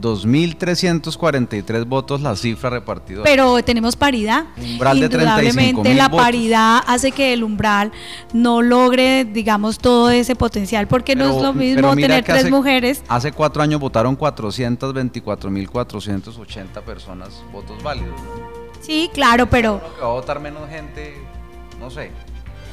2.343 0.00 1.86
votos 1.86 2.20
la 2.20 2.36
cifra 2.36 2.70
repartida. 2.70 3.22
Pero 3.22 3.62
tenemos 3.62 3.96
paridad. 3.96 4.46
Umbral 4.56 5.00
de 5.00 5.08
35 5.08 5.82
la 5.96 6.10
paridad 6.10 6.82
hace 6.86 7.10
que 7.12 7.32
el 7.32 7.42
umbral 7.42 7.90
no 8.32 8.60
logre, 8.62 9.24
digamos, 9.24 9.78
todo 9.78 10.10
ese 10.10 10.36
potencial, 10.36 10.86
porque 10.88 11.16
no 11.16 11.36
es 11.36 11.42
lo 11.42 11.54
mismo 11.54 11.94
tener 11.94 12.24
tres 12.24 12.50
mujeres. 12.50 13.02
Hace 13.08 13.32
cuatro 13.32 13.62
años 13.62 13.80
votaron 13.80 14.18
424.480 14.18 16.82
personas 16.82 17.42
votos 17.52 17.82
válidos. 17.82 18.20
Sí, 18.80 19.10
claro, 19.12 19.48
pero... 19.48 19.80
que 19.96 20.02
va 20.02 20.08
a 20.08 20.12
votar 20.12 20.40
menos 20.40 20.68
gente, 20.68 21.14
no 21.80 21.90
sé. 21.90 22.10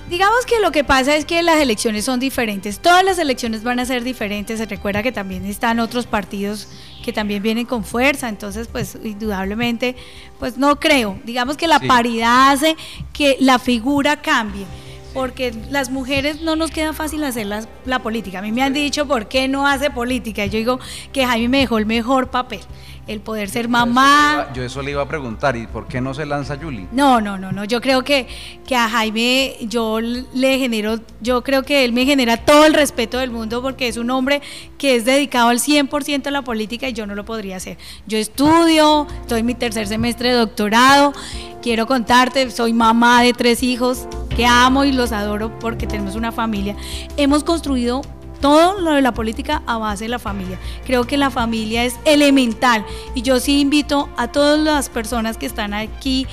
Digamos 0.10 0.46
que 0.46 0.60
lo 0.60 0.72
que 0.72 0.84
pasa 0.84 1.16
es 1.16 1.24
que 1.24 1.42
las 1.44 1.58
elecciones 1.58 2.04
son 2.04 2.20
diferentes. 2.20 2.80
Todas 2.80 3.06
las 3.06 3.20
elecciones 3.20 3.64
van 3.64 3.80
a 3.80 3.86
ser 3.86 4.04
diferentes. 4.04 4.60
Se 4.60 4.66
recuerda 4.66 5.02
que 5.02 5.14
también 5.14 5.46
están 5.46 5.80
otros 5.80 6.08
partidos 6.08 6.68
que 7.04 7.14
también 7.14 7.44
vienen 7.44 7.68
con 7.68 7.84
fuerza. 7.84 8.30
Entonces, 8.30 8.68
pues 8.68 8.98
indudablemente, 9.04 9.96
pues 10.40 10.58
no 10.58 10.80
creo. 10.80 11.20
Digamos 11.24 11.58
que 11.58 11.68
la 11.68 11.80
paridad 11.80 12.52
hace 12.52 12.76
que 13.14 13.38
la 13.40 13.60
figura 13.60 14.22
cambie. 14.22 14.66
Porque 15.14 15.54
las 15.70 15.92
mujeres 15.92 16.42
no 16.42 16.56
nos 16.56 16.72
queda 16.72 16.92
fácil 16.92 17.24
hacer 17.24 17.46
la, 17.46 18.00
política. 18.00 18.40
A 18.40 18.42
mí 18.42 18.52
me 18.52 18.64
han 18.64 18.74
dicho, 18.74 19.08
¿por 19.08 19.28
qué 19.28 19.48
no 19.48 19.68
hace 19.68 19.92
política? 19.92 20.44
Y 20.44 20.50
yo 20.50 20.58
digo 20.58 20.80
que 21.12 21.24
Jaime 21.24 21.50
me 21.50 21.60
dejó 21.60 21.78
el 21.78 21.86
mejor 21.86 22.32
papel 22.32 22.62
el 23.08 23.20
poder 23.20 23.50
ser 23.50 23.68
mamá. 23.68 24.48
yo 24.54 24.64
eso 24.64 24.82
le 24.82 24.92
iba 24.92 25.02
a 25.02 25.08
preguntar, 25.08 25.56
¿y 25.58 25.68
por 25.68 25.88
qué 25.88 26.00
no 26.00 26.14
se 26.14 26.26
lanza 26.26 26.58
Julie? 26.62 26.88
No, 26.92 27.20
no, 27.20 27.38
no, 27.38 27.52
no. 27.52 27.66
Yo 27.66 27.82
creo 27.82 28.04
que, 28.04 28.28
que 28.66 28.76
a 28.76 28.90
Jaime 28.90 29.58
yo 29.62 30.00
le 30.00 30.60
genero, 30.60 31.00
yo 31.22 31.44
creo 31.44 31.64
que 31.64 31.84
él 31.84 31.94
me 31.94 32.06
genera 32.06 32.38
todo 32.38 32.66
el 32.66 32.74
respeto 32.74 33.18
del 33.18 33.32
mundo 33.32 33.62
porque 33.62 33.88
es 33.88 33.98
un 33.98 34.10
hombre 34.10 34.42
que 34.78 34.96
es 34.96 35.06
dedicado 35.06 35.50
al 35.50 35.60
100% 35.60 36.28
a 36.28 36.32
la 36.32 36.42
política 36.44 36.88
y 36.88 36.94
yo 36.94 37.06
no 37.06 37.16
lo 37.16 37.26
podría 37.26 37.58
hacer. 37.58 37.78
Yo 38.08 38.18
estudio, 38.18 39.08
estoy 39.22 39.42
en 39.42 39.46
mi 39.46 39.56
tercer 39.56 39.88
semestre 39.88 40.30
de 40.30 40.36
doctorado, 40.36 41.14
quiero 41.62 41.88
contarte, 41.88 42.50
soy 42.52 42.74
mamá 42.74 43.22
de 43.22 43.34
tres 43.34 43.64
hijos 43.64 44.08
que 44.36 44.46
amo 44.46 44.84
y 44.86 44.92
los 44.92 45.12
adoro 45.12 45.58
porque 45.60 45.88
tenemos 45.88 46.16
una 46.16 46.32
familia. 46.32 46.76
Hemos 47.18 47.44
construido 47.44 48.02
todo 48.44 48.82
lo 48.82 48.92
de 48.92 49.02
la 49.02 49.14
política 49.14 49.64
a 49.66 49.78
base 49.78 50.04
de 50.04 50.10
la 50.10 50.20
familia. 50.20 50.60
Creo 50.86 51.08
que 51.08 51.16
la 51.16 51.30
familia 51.30 51.86
es 51.86 51.96
elemental 52.04 52.86
y 53.16 53.22
yo 53.22 53.40
sí 53.40 53.62
invito 53.62 54.10
a 54.18 54.34
todas 54.34 54.60
las 54.60 54.90
personas 54.90 55.38
que 55.38 55.46
están 55.46 55.74
aquí 55.74 56.28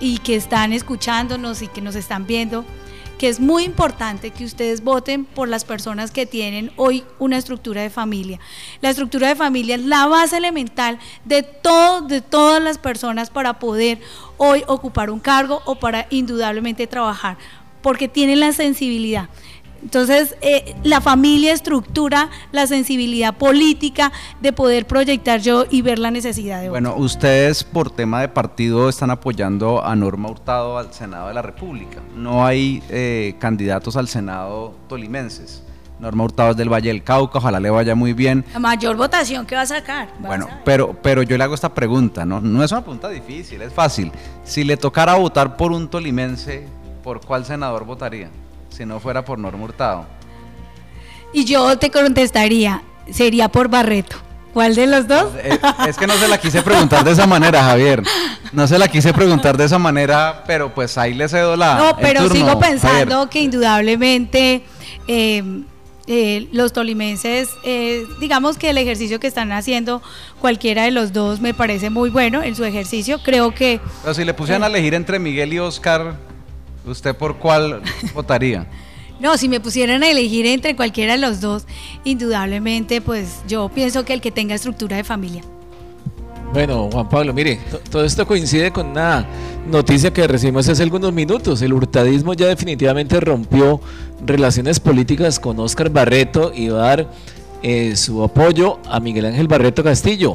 y 0.00 0.16
que 0.16 0.34
están 0.34 0.72
escuchándonos 0.72 1.60
y 1.60 1.68
que 1.68 1.82
nos 1.82 1.94
están 1.94 2.26
viendo 2.26 2.64
que 3.18 3.28
es 3.28 3.38
muy 3.38 3.64
importante 3.64 4.30
que 4.30 4.46
ustedes 4.46 4.82
voten 4.82 5.26
por 5.26 5.46
las 5.46 5.66
personas 5.66 6.10
que 6.10 6.24
tienen 6.24 6.72
hoy 6.76 7.04
una 7.18 7.36
estructura 7.36 7.82
de 7.82 7.90
familia. 7.90 8.40
La 8.80 8.88
estructura 8.88 9.28
de 9.28 9.36
familia 9.36 9.74
es 9.74 9.82
la 9.82 10.06
base 10.06 10.38
elemental 10.38 10.98
de 11.26 11.42
todo, 11.42 12.00
de 12.00 12.22
todas 12.22 12.62
las 12.62 12.78
personas 12.78 13.28
para 13.28 13.58
poder 13.58 14.00
hoy 14.38 14.64
ocupar 14.68 15.10
un 15.10 15.20
cargo 15.20 15.60
o 15.66 15.74
para 15.74 16.06
indudablemente 16.08 16.86
trabajar, 16.86 17.36
porque 17.82 18.08
tienen 18.08 18.40
la 18.40 18.52
sensibilidad. 18.52 19.28
Entonces, 19.82 20.36
eh, 20.42 20.74
la 20.84 21.00
familia 21.00 21.52
estructura 21.52 22.30
la 22.52 22.66
sensibilidad 22.66 23.36
política 23.36 24.12
de 24.40 24.52
poder 24.52 24.86
proyectar 24.86 25.40
yo 25.40 25.64
y 25.68 25.82
ver 25.82 25.98
la 25.98 26.10
necesidad 26.10 26.62
de 26.62 26.70
Bueno, 26.70 26.94
ustedes 26.96 27.64
por 27.64 27.90
tema 27.90 28.20
de 28.20 28.28
partido 28.28 28.88
están 28.88 29.10
apoyando 29.10 29.84
a 29.84 29.94
Norma 29.96 30.30
Hurtado 30.30 30.78
al 30.78 30.92
Senado 30.92 31.28
de 31.28 31.34
la 31.34 31.42
República. 31.42 32.00
No 32.14 32.46
hay 32.46 32.82
eh, 32.88 33.34
candidatos 33.38 33.96
al 33.96 34.08
Senado 34.08 34.74
tolimenses. 34.88 35.62
Norma 35.98 36.24
Hurtado 36.24 36.50
es 36.50 36.56
del 36.56 36.68
Valle 36.68 36.88
del 36.88 37.04
Cauca, 37.04 37.38
ojalá 37.38 37.60
le 37.60 37.70
vaya 37.70 37.94
muy 37.94 38.12
bien. 38.12 38.44
La 38.52 38.58
mayor 38.58 38.96
votación 38.96 39.46
que 39.46 39.54
va 39.54 39.62
a 39.62 39.66
sacar. 39.66 40.08
bueno, 40.18 40.48
pero, 40.64 40.96
pero 41.00 41.22
yo 41.22 41.38
le 41.38 41.44
hago 41.44 41.54
esta 41.54 41.72
pregunta, 41.72 42.24
¿no? 42.24 42.40
No 42.40 42.64
es 42.64 42.72
una 42.72 42.80
pregunta 42.80 43.08
difícil, 43.08 43.62
es 43.62 43.72
fácil. 43.72 44.10
Si 44.44 44.64
le 44.64 44.76
tocara 44.76 45.14
votar 45.14 45.56
por 45.56 45.70
un 45.70 45.88
tolimense, 45.88 46.66
¿por 47.04 47.24
cuál 47.24 47.44
senador 47.44 47.84
votaría? 47.84 48.30
Si 48.72 48.86
no 48.86 49.00
fuera 49.00 49.24
por 49.24 49.38
Norma 49.38 49.64
Hurtado? 49.64 50.06
Y 51.32 51.44
yo 51.44 51.78
te 51.78 51.90
contestaría, 51.90 52.82
sería 53.10 53.48
por 53.48 53.68
Barreto. 53.68 54.16
¿Cuál 54.52 54.74
de 54.74 54.86
los 54.86 55.08
dos? 55.08 55.32
Eh, 55.36 55.58
es, 55.88 55.96
que 55.96 56.06
no 56.06 56.12
se 56.14 56.28
la 56.28 56.38
quise 56.38 56.62
preguntar 56.62 57.04
de 57.04 57.12
esa 57.12 57.26
manera, 57.26 57.62
Javier. 57.64 58.02
No 58.52 58.66
se 58.66 58.78
la 58.78 58.88
quise 58.88 59.14
preguntar 59.14 59.56
de 59.56 59.64
esa 59.64 59.78
manera, 59.78 60.44
pero 60.46 60.74
pues 60.74 60.98
ahí 60.98 61.14
le 61.14 61.26
cedo 61.28 61.56
la. 61.56 61.76
No, 61.76 61.96
pero 61.96 62.28
sigo 62.28 62.58
pensando 62.58 63.30
que 63.30 63.40
indudablemente 63.40 64.62
em, 65.06 65.64
eh, 66.06 66.48
los 66.52 66.74
tolimenses, 66.74 67.48
eh, 67.64 68.04
digamos 68.20 68.58
que 68.58 68.70
el 68.70 68.78
ejercicio 68.78 69.18
que 69.20 69.26
están 69.26 69.52
haciendo 69.52 70.02
cualquiera 70.38 70.82
de 70.82 70.90
los 70.90 71.14
dos 71.14 71.40
me 71.40 71.54
parece 71.54 71.88
muy 71.88 72.10
bueno 72.10 72.42
en 72.42 72.54
su 72.54 72.66
ejercicio. 72.66 73.20
Creo 73.22 73.54
que. 73.54 73.80
Pero 74.02 74.12
si 74.12 74.24
le 74.24 74.34
pusieran 74.34 74.64
a 74.64 74.66
elegir 74.66 74.92
entre 74.92 75.18
Miguel 75.18 75.54
y 75.54 75.60
Oscar, 75.60 76.16
¿Usted 76.86 77.14
por 77.14 77.36
cuál 77.38 77.82
votaría? 78.14 78.66
No, 79.20 79.36
si 79.36 79.48
me 79.48 79.60
pusieran 79.60 80.02
a 80.02 80.10
elegir 80.10 80.46
entre 80.46 80.74
cualquiera 80.74 81.12
de 81.12 81.18
los 81.18 81.40
dos, 81.40 81.64
indudablemente, 82.02 83.00
pues 83.00 83.42
yo 83.46 83.68
pienso 83.68 84.04
que 84.04 84.14
el 84.14 84.20
que 84.20 84.32
tenga 84.32 84.54
estructura 84.54 84.96
de 84.96 85.04
familia. 85.04 85.42
Bueno, 86.52 86.90
Juan 86.92 87.08
Pablo, 87.08 87.32
mire, 87.32 87.60
todo 87.90 88.04
esto 88.04 88.26
coincide 88.26 88.72
con 88.72 88.88
una 88.88 89.26
noticia 89.70 90.12
que 90.12 90.26
recibimos 90.26 90.68
hace 90.68 90.82
algunos 90.82 91.12
minutos. 91.12 91.62
El 91.62 91.72
hurtadismo 91.72 92.34
ya 92.34 92.46
definitivamente 92.46 93.18
rompió 93.20 93.80
relaciones 94.26 94.78
políticas 94.78 95.40
con 95.40 95.58
Óscar 95.60 95.88
Barreto 95.88 96.52
y 96.54 96.68
va 96.68 96.82
a 96.82 96.86
dar 96.88 97.10
eh, 97.62 97.96
su 97.96 98.22
apoyo 98.22 98.80
a 98.90 99.00
Miguel 99.00 99.26
Ángel 99.26 99.48
Barreto 99.48 99.82
Castillo. 99.82 100.32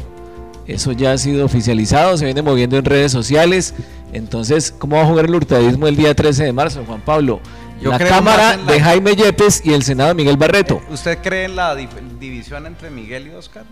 Eso 0.65 0.91
ya 0.91 1.11
ha 1.11 1.17
sido 1.17 1.45
oficializado, 1.45 2.17
se 2.17 2.25
viene 2.25 2.41
moviendo 2.41 2.77
en 2.77 2.85
redes 2.85 3.11
sociales. 3.11 3.75
Entonces, 4.13 4.73
¿cómo 4.77 4.95
va 4.95 5.03
a 5.03 5.05
jugar 5.05 5.25
el 5.25 5.35
hurtadismo 5.35 5.87
el 5.87 5.95
día 5.95 6.15
13 6.15 6.45
de 6.45 6.53
marzo, 6.53 6.83
Juan 6.85 7.01
Pablo? 7.01 7.41
la 7.81 7.99
Cámara 7.99 8.57
de 8.57 8.79
Jaime 8.79 9.15
Yepes 9.15 9.61
y 9.63 9.73
el 9.73 9.83
Senado 9.83 10.09
de 10.09 10.15
Miguel 10.15 10.37
Barreto. 10.37 10.81
¿Usted 10.89 11.19
cree 11.21 11.45
en 11.45 11.55
la 11.55 11.75
división 11.75 12.65
entre 12.65 12.89
Miguel 12.89 13.27
y 13.27 13.31
Oscar? 13.31 13.63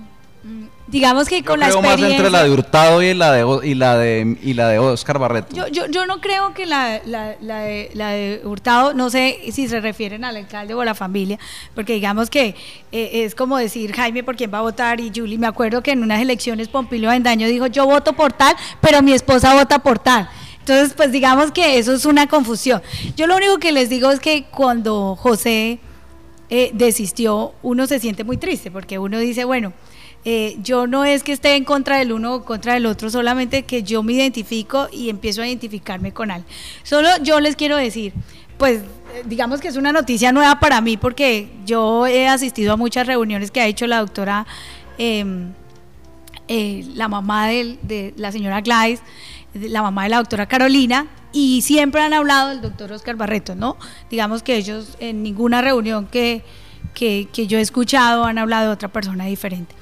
Mm, 0.45 0.65
digamos 0.85 1.27
que 1.27 1.41
Yo 1.41 1.45
con 1.45 1.59
la 1.59 1.69
creo 1.69 1.81
más 1.81 1.93
experiencia... 1.93 2.17
entre 2.17 2.31
la 2.31 2.43
de 2.43 2.51
Hurtado 2.51 3.01
y 3.01 3.15
la 3.15 3.31
de, 3.31 3.67
y 3.67 3.73
la 3.73 3.97
de, 3.97 4.37
y 4.43 4.53
la 4.53 4.67
de 4.67 4.77
Oscar 4.77 5.17
Barreto. 5.17 5.55
Yo, 5.55 5.67
yo, 5.69 5.87
yo 5.87 6.05
no 6.05 6.21
creo 6.21 6.53
que 6.53 6.67
la, 6.67 7.01
la, 7.03 7.35
la 7.41 7.61
de, 7.61 7.89
la 7.95 8.09
de 8.09 8.41
Hurtado, 8.43 8.93
no 8.93 9.09
sé 9.09 9.39
si 9.51 9.67
se 9.67 9.81
refieren 9.81 10.23
al 10.23 10.37
alcalde 10.37 10.75
o 10.75 10.81
a 10.81 10.85
la 10.85 10.93
familia, 10.93 11.39
porque 11.73 11.93
digamos 11.93 12.29
que 12.29 12.53
eh, 12.91 13.23
es 13.25 13.33
como 13.33 13.57
decir 13.57 13.91
Jaime 13.93 14.23
por 14.23 14.35
quién 14.35 14.53
va 14.53 14.59
a 14.59 14.61
votar 14.61 14.99
y 14.99 15.11
Julie, 15.13 15.39
me 15.39 15.47
acuerdo 15.47 15.81
que 15.81 15.91
en 15.91 16.03
unas 16.03 16.21
elecciones 16.21 16.67
Pompilio 16.67 17.09
Avendaño 17.09 17.47
dijo 17.47 17.65
yo 17.65 17.87
voto 17.87 18.13
por 18.13 18.31
tal, 18.31 18.55
pero 18.81 19.01
mi 19.01 19.13
esposa 19.13 19.55
vota 19.55 19.79
por 19.79 19.97
tal. 19.97 20.29
Entonces, 20.59 20.93
pues 20.95 21.11
digamos 21.11 21.51
que 21.51 21.79
eso 21.79 21.93
es 21.93 22.05
una 22.05 22.27
confusión. 22.27 22.83
Yo 23.15 23.25
lo 23.25 23.35
único 23.35 23.57
que 23.57 23.71
les 23.71 23.89
digo 23.89 24.11
es 24.11 24.19
que 24.19 24.45
cuando 24.51 25.15
José 25.15 25.79
eh, 26.51 26.69
desistió, 26.73 27.53
uno 27.63 27.87
se 27.87 27.99
siente 27.99 28.23
muy 28.23 28.37
triste, 28.37 28.69
porque 28.69 28.99
uno 28.99 29.17
dice, 29.17 29.45
bueno, 29.45 29.73
eh, 30.27 30.57
yo 30.63 30.87
no 30.87 31.05
es 31.05 31.21
que 31.21 31.31
esté 31.31 31.55
en 31.55 31.63
contra 31.63 31.97
del 31.99 32.11
uno 32.11 32.33
o 32.33 32.43
contra 32.43 32.73
del 32.73 32.87
otro, 32.87 33.11
solamente 33.11 33.61
que 33.61 33.83
yo 33.83 34.01
me 34.01 34.13
identifico 34.13 34.87
y 34.91 35.09
empiezo 35.09 35.43
a 35.43 35.47
identificarme 35.47 36.13
con 36.13 36.31
él. 36.31 36.43
Solo 36.81 37.09
yo 37.21 37.39
les 37.39 37.55
quiero 37.55 37.77
decir, 37.77 38.11
pues 38.57 38.81
digamos 39.25 39.61
que 39.61 39.67
es 39.67 39.75
una 39.75 39.91
noticia 39.91 40.31
nueva 40.31 40.59
para 40.59 40.81
mí 40.81 40.97
porque 40.97 41.49
yo 41.67 42.07
he 42.07 42.27
asistido 42.27 42.73
a 42.73 42.75
muchas 42.75 43.05
reuniones 43.05 43.51
que 43.51 43.61
ha 43.61 43.67
hecho 43.67 43.85
la 43.85 43.99
doctora, 43.99 44.47
em, 44.97 45.51
eh, 46.47 46.83
la 46.95 47.07
mamá 47.07 47.47
de, 47.47 48.13
la 48.17 48.31
señora 48.31 48.61
Gladys, 48.61 49.01
la 49.53 49.83
mamá 49.83 50.03
de 50.03 50.09
la 50.09 50.17
doctora 50.17 50.47
Carolina, 50.47 51.05
y 51.33 51.61
siempre 51.61 52.01
han 52.01 52.13
hablado 52.13 52.49
del 52.49 52.61
doctor 52.61 52.91
Oscar 52.91 53.15
Barreto, 53.15 53.53
¿no? 53.53 53.77
Digamos 54.09 54.41
que 54.41 54.55
ellos 54.55 54.97
en 54.99 55.21
ninguna 55.21 55.61
reunión 55.61 56.07
que, 56.07 56.43
que, 56.95 57.27
que 57.31 57.45
yo 57.45 57.59
he 57.59 57.61
escuchado 57.61 58.23
han 58.25 58.39
hablado 58.39 58.67
de 58.67 58.73
otra 58.73 58.89
persona 58.89 59.25
diferente. 59.25 59.75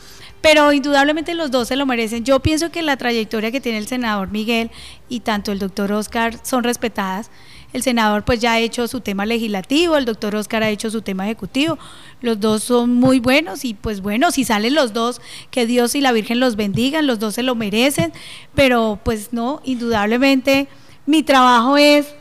Pero 0.43 0.73
indudablemente 0.73 1.35
los 1.35 1.51
dos 1.51 1.69
se 1.69 1.77
lo 1.77 1.85
merecen. 1.85 2.25
Yo 2.25 2.41
pienso 2.41 2.69
que 2.69 2.81
la 2.81 2.97
trayectoria 2.97 3.49
que 3.49 3.61
tiene 3.61 3.77
el 3.77 3.87
senador 3.87 4.29
Miguel 4.29 4.71
y 5.07 5.21
tanto 5.21 5.53
el 5.53 5.59
doctor 5.59 5.93
Oscar 5.93 6.37
son 6.43 6.65
respetadas. 6.65 7.31
El 7.71 7.81
senador 7.81 8.25
pues 8.25 8.41
ya 8.41 8.51
ha 8.51 8.59
hecho 8.59 8.89
su 8.89 8.99
tema 8.99 9.25
legislativo, 9.25 9.95
el 9.95 10.03
doctor 10.03 10.35
Oscar 10.35 10.61
ha 10.61 10.69
hecho 10.69 10.91
su 10.91 11.01
tema 11.01 11.23
ejecutivo. 11.23 11.79
Los 12.19 12.41
dos 12.41 12.61
son 12.61 12.93
muy 12.93 13.21
buenos 13.21 13.63
y 13.63 13.73
pues 13.73 14.01
bueno, 14.01 14.31
si 14.31 14.43
salen 14.43 14.75
los 14.75 14.91
dos, 14.91 15.21
que 15.49 15.65
Dios 15.65 15.95
y 15.95 16.01
la 16.01 16.11
Virgen 16.11 16.41
los 16.41 16.57
bendigan, 16.57 17.07
los 17.07 17.19
dos 17.19 17.35
se 17.35 17.43
lo 17.43 17.55
merecen. 17.55 18.11
Pero 18.53 18.99
pues 19.01 19.31
no, 19.31 19.61
indudablemente 19.63 20.67
mi 21.05 21.23
trabajo 21.23 21.77
es 21.77 22.13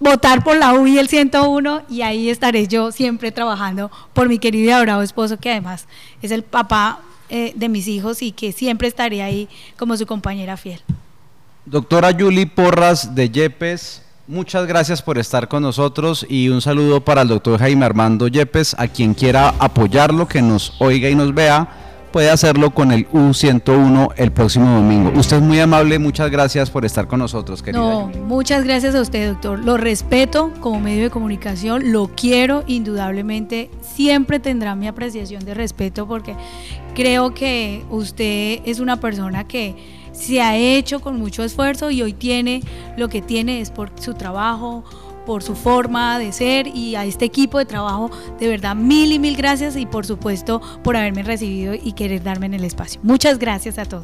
votar 0.00 0.42
por 0.42 0.56
la 0.56 0.74
UI 0.74 0.98
el 0.98 1.08
101 1.08 1.84
y 1.88 2.02
ahí 2.02 2.30
estaré 2.30 2.66
yo 2.66 2.90
siempre 2.90 3.30
trabajando 3.30 3.92
por 4.12 4.28
mi 4.28 4.40
querido 4.40 4.70
y 4.70 4.72
adorado 4.72 5.02
esposo 5.02 5.36
que 5.36 5.52
además 5.52 5.86
es 6.20 6.32
el 6.32 6.42
papá 6.42 7.02
eh, 7.30 7.52
de 7.54 7.68
mis 7.68 7.88
hijos 7.88 8.22
y 8.22 8.32
que 8.32 8.52
siempre 8.52 8.88
estaré 8.88 9.22
ahí 9.22 9.48
como 9.76 9.96
su 9.96 10.06
compañera 10.06 10.56
fiel. 10.56 10.80
Doctora 11.64 12.10
Yuli 12.10 12.46
Porras 12.46 13.14
de 13.14 13.30
Yepes, 13.30 14.02
muchas 14.26 14.66
gracias 14.66 15.02
por 15.02 15.18
estar 15.18 15.48
con 15.48 15.62
nosotros 15.62 16.26
y 16.28 16.48
un 16.48 16.60
saludo 16.60 17.04
para 17.04 17.22
el 17.22 17.28
doctor 17.28 17.58
Jaime 17.58 17.84
Armando 17.84 18.28
Yepes, 18.28 18.74
a 18.78 18.88
quien 18.88 19.14
quiera 19.14 19.54
apoyarlo, 19.58 20.26
que 20.26 20.42
nos 20.42 20.74
oiga 20.80 21.08
y 21.08 21.14
nos 21.14 21.32
vea, 21.34 21.89
puede 22.12 22.30
hacerlo 22.30 22.70
con 22.70 22.92
el 22.92 23.08
U101 23.10 24.12
el 24.16 24.32
próximo 24.32 24.70
domingo. 24.74 25.12
Usted 25.14 25.36
es 25.36 25.42
muy 25.42 25.60
amable, 25.60 25.98
muchas 25.98 26.30
gracias 26.30 26.70
por 26.70 26.84
estar 26.84 27.06
con 27.06 27.20
nosotros, 27.20 27.62
querida 27.62 27.80
No, 27.80 28.10
muchas 28.26 28.64
gracias 28.64 28.94
a 28.94 29.00
usted, 29.00 29.28
doctor. 29.28 29.58
Lo 29.58 29.76
respeto 29.76 30.52
como 30.60 30.80
medio 30.80 31.04
de 31.04 31.10
comunicación, 31.10 31.92
lo 31.92 32.08
quiero 32.08 32.64
indudablemente. 32.66 33.70
Siempre 33.80 34.40
tendrá 34.40 34.74
mi 34.74 34.88
apreciación 34.88 35.44
de 35.44 35.54
respeto 35.54 36.06
porque 36.06 36.34
creo 36.94 37.34
que 37.34 37.84
usted 37.90 38.60
es 38.64 38.80
una 38.80 38.98
persona 38.98 39.46
que 39.46 40.00
se 40.12 40.42
ha 40.42 40.56
hecho 40.56 41.00
con 41.00 41.18
mucho 41.18 41.44
esfuerzo 41.44 41.90
y 41.90 42.02
hoy 42.02 42.12
tiene 42.12 42.62
lo 42.96 43.08
que 43.08 43.22
tiene 43.22 43.60
es 43.60 43.70
por 43.70 43.90
su 43.98 44.14
trabajo, 44.14 44.84
por 45.30 45.44
su 45.44 45.54
forma 45.54 46.18
de 46.18 46.32
ser 46.32 46.66
y 46.66 46.96
a 46.96 47.04
este 47.04 47.24
equipo 47.24 47.58
de 47.58 47.64
trabajo, 47.64 48.10
de 48.40 48.48
verdad, 48.48 48.74
mil 48.74 49.12
y 49.12 49.20
mil 49.20 49.36
gracias 49.36 49.76
y 49.76 49.86
por 49.86 50.04
supuesto 50.04 50.60
por 50.82 50.96
haberme 50.96 51.22
recibido 51.22 51.72
y 51.72 51.92
querer 51.92 52.24
darme 52.24 52.46
en 52.46 52.54
el 52.54 52.64
espacio. 52.64 53.00
Muchas 53.04 53.38
gracias 53.38 53.78
a 53.78 53.84
todos. 53.84 53.98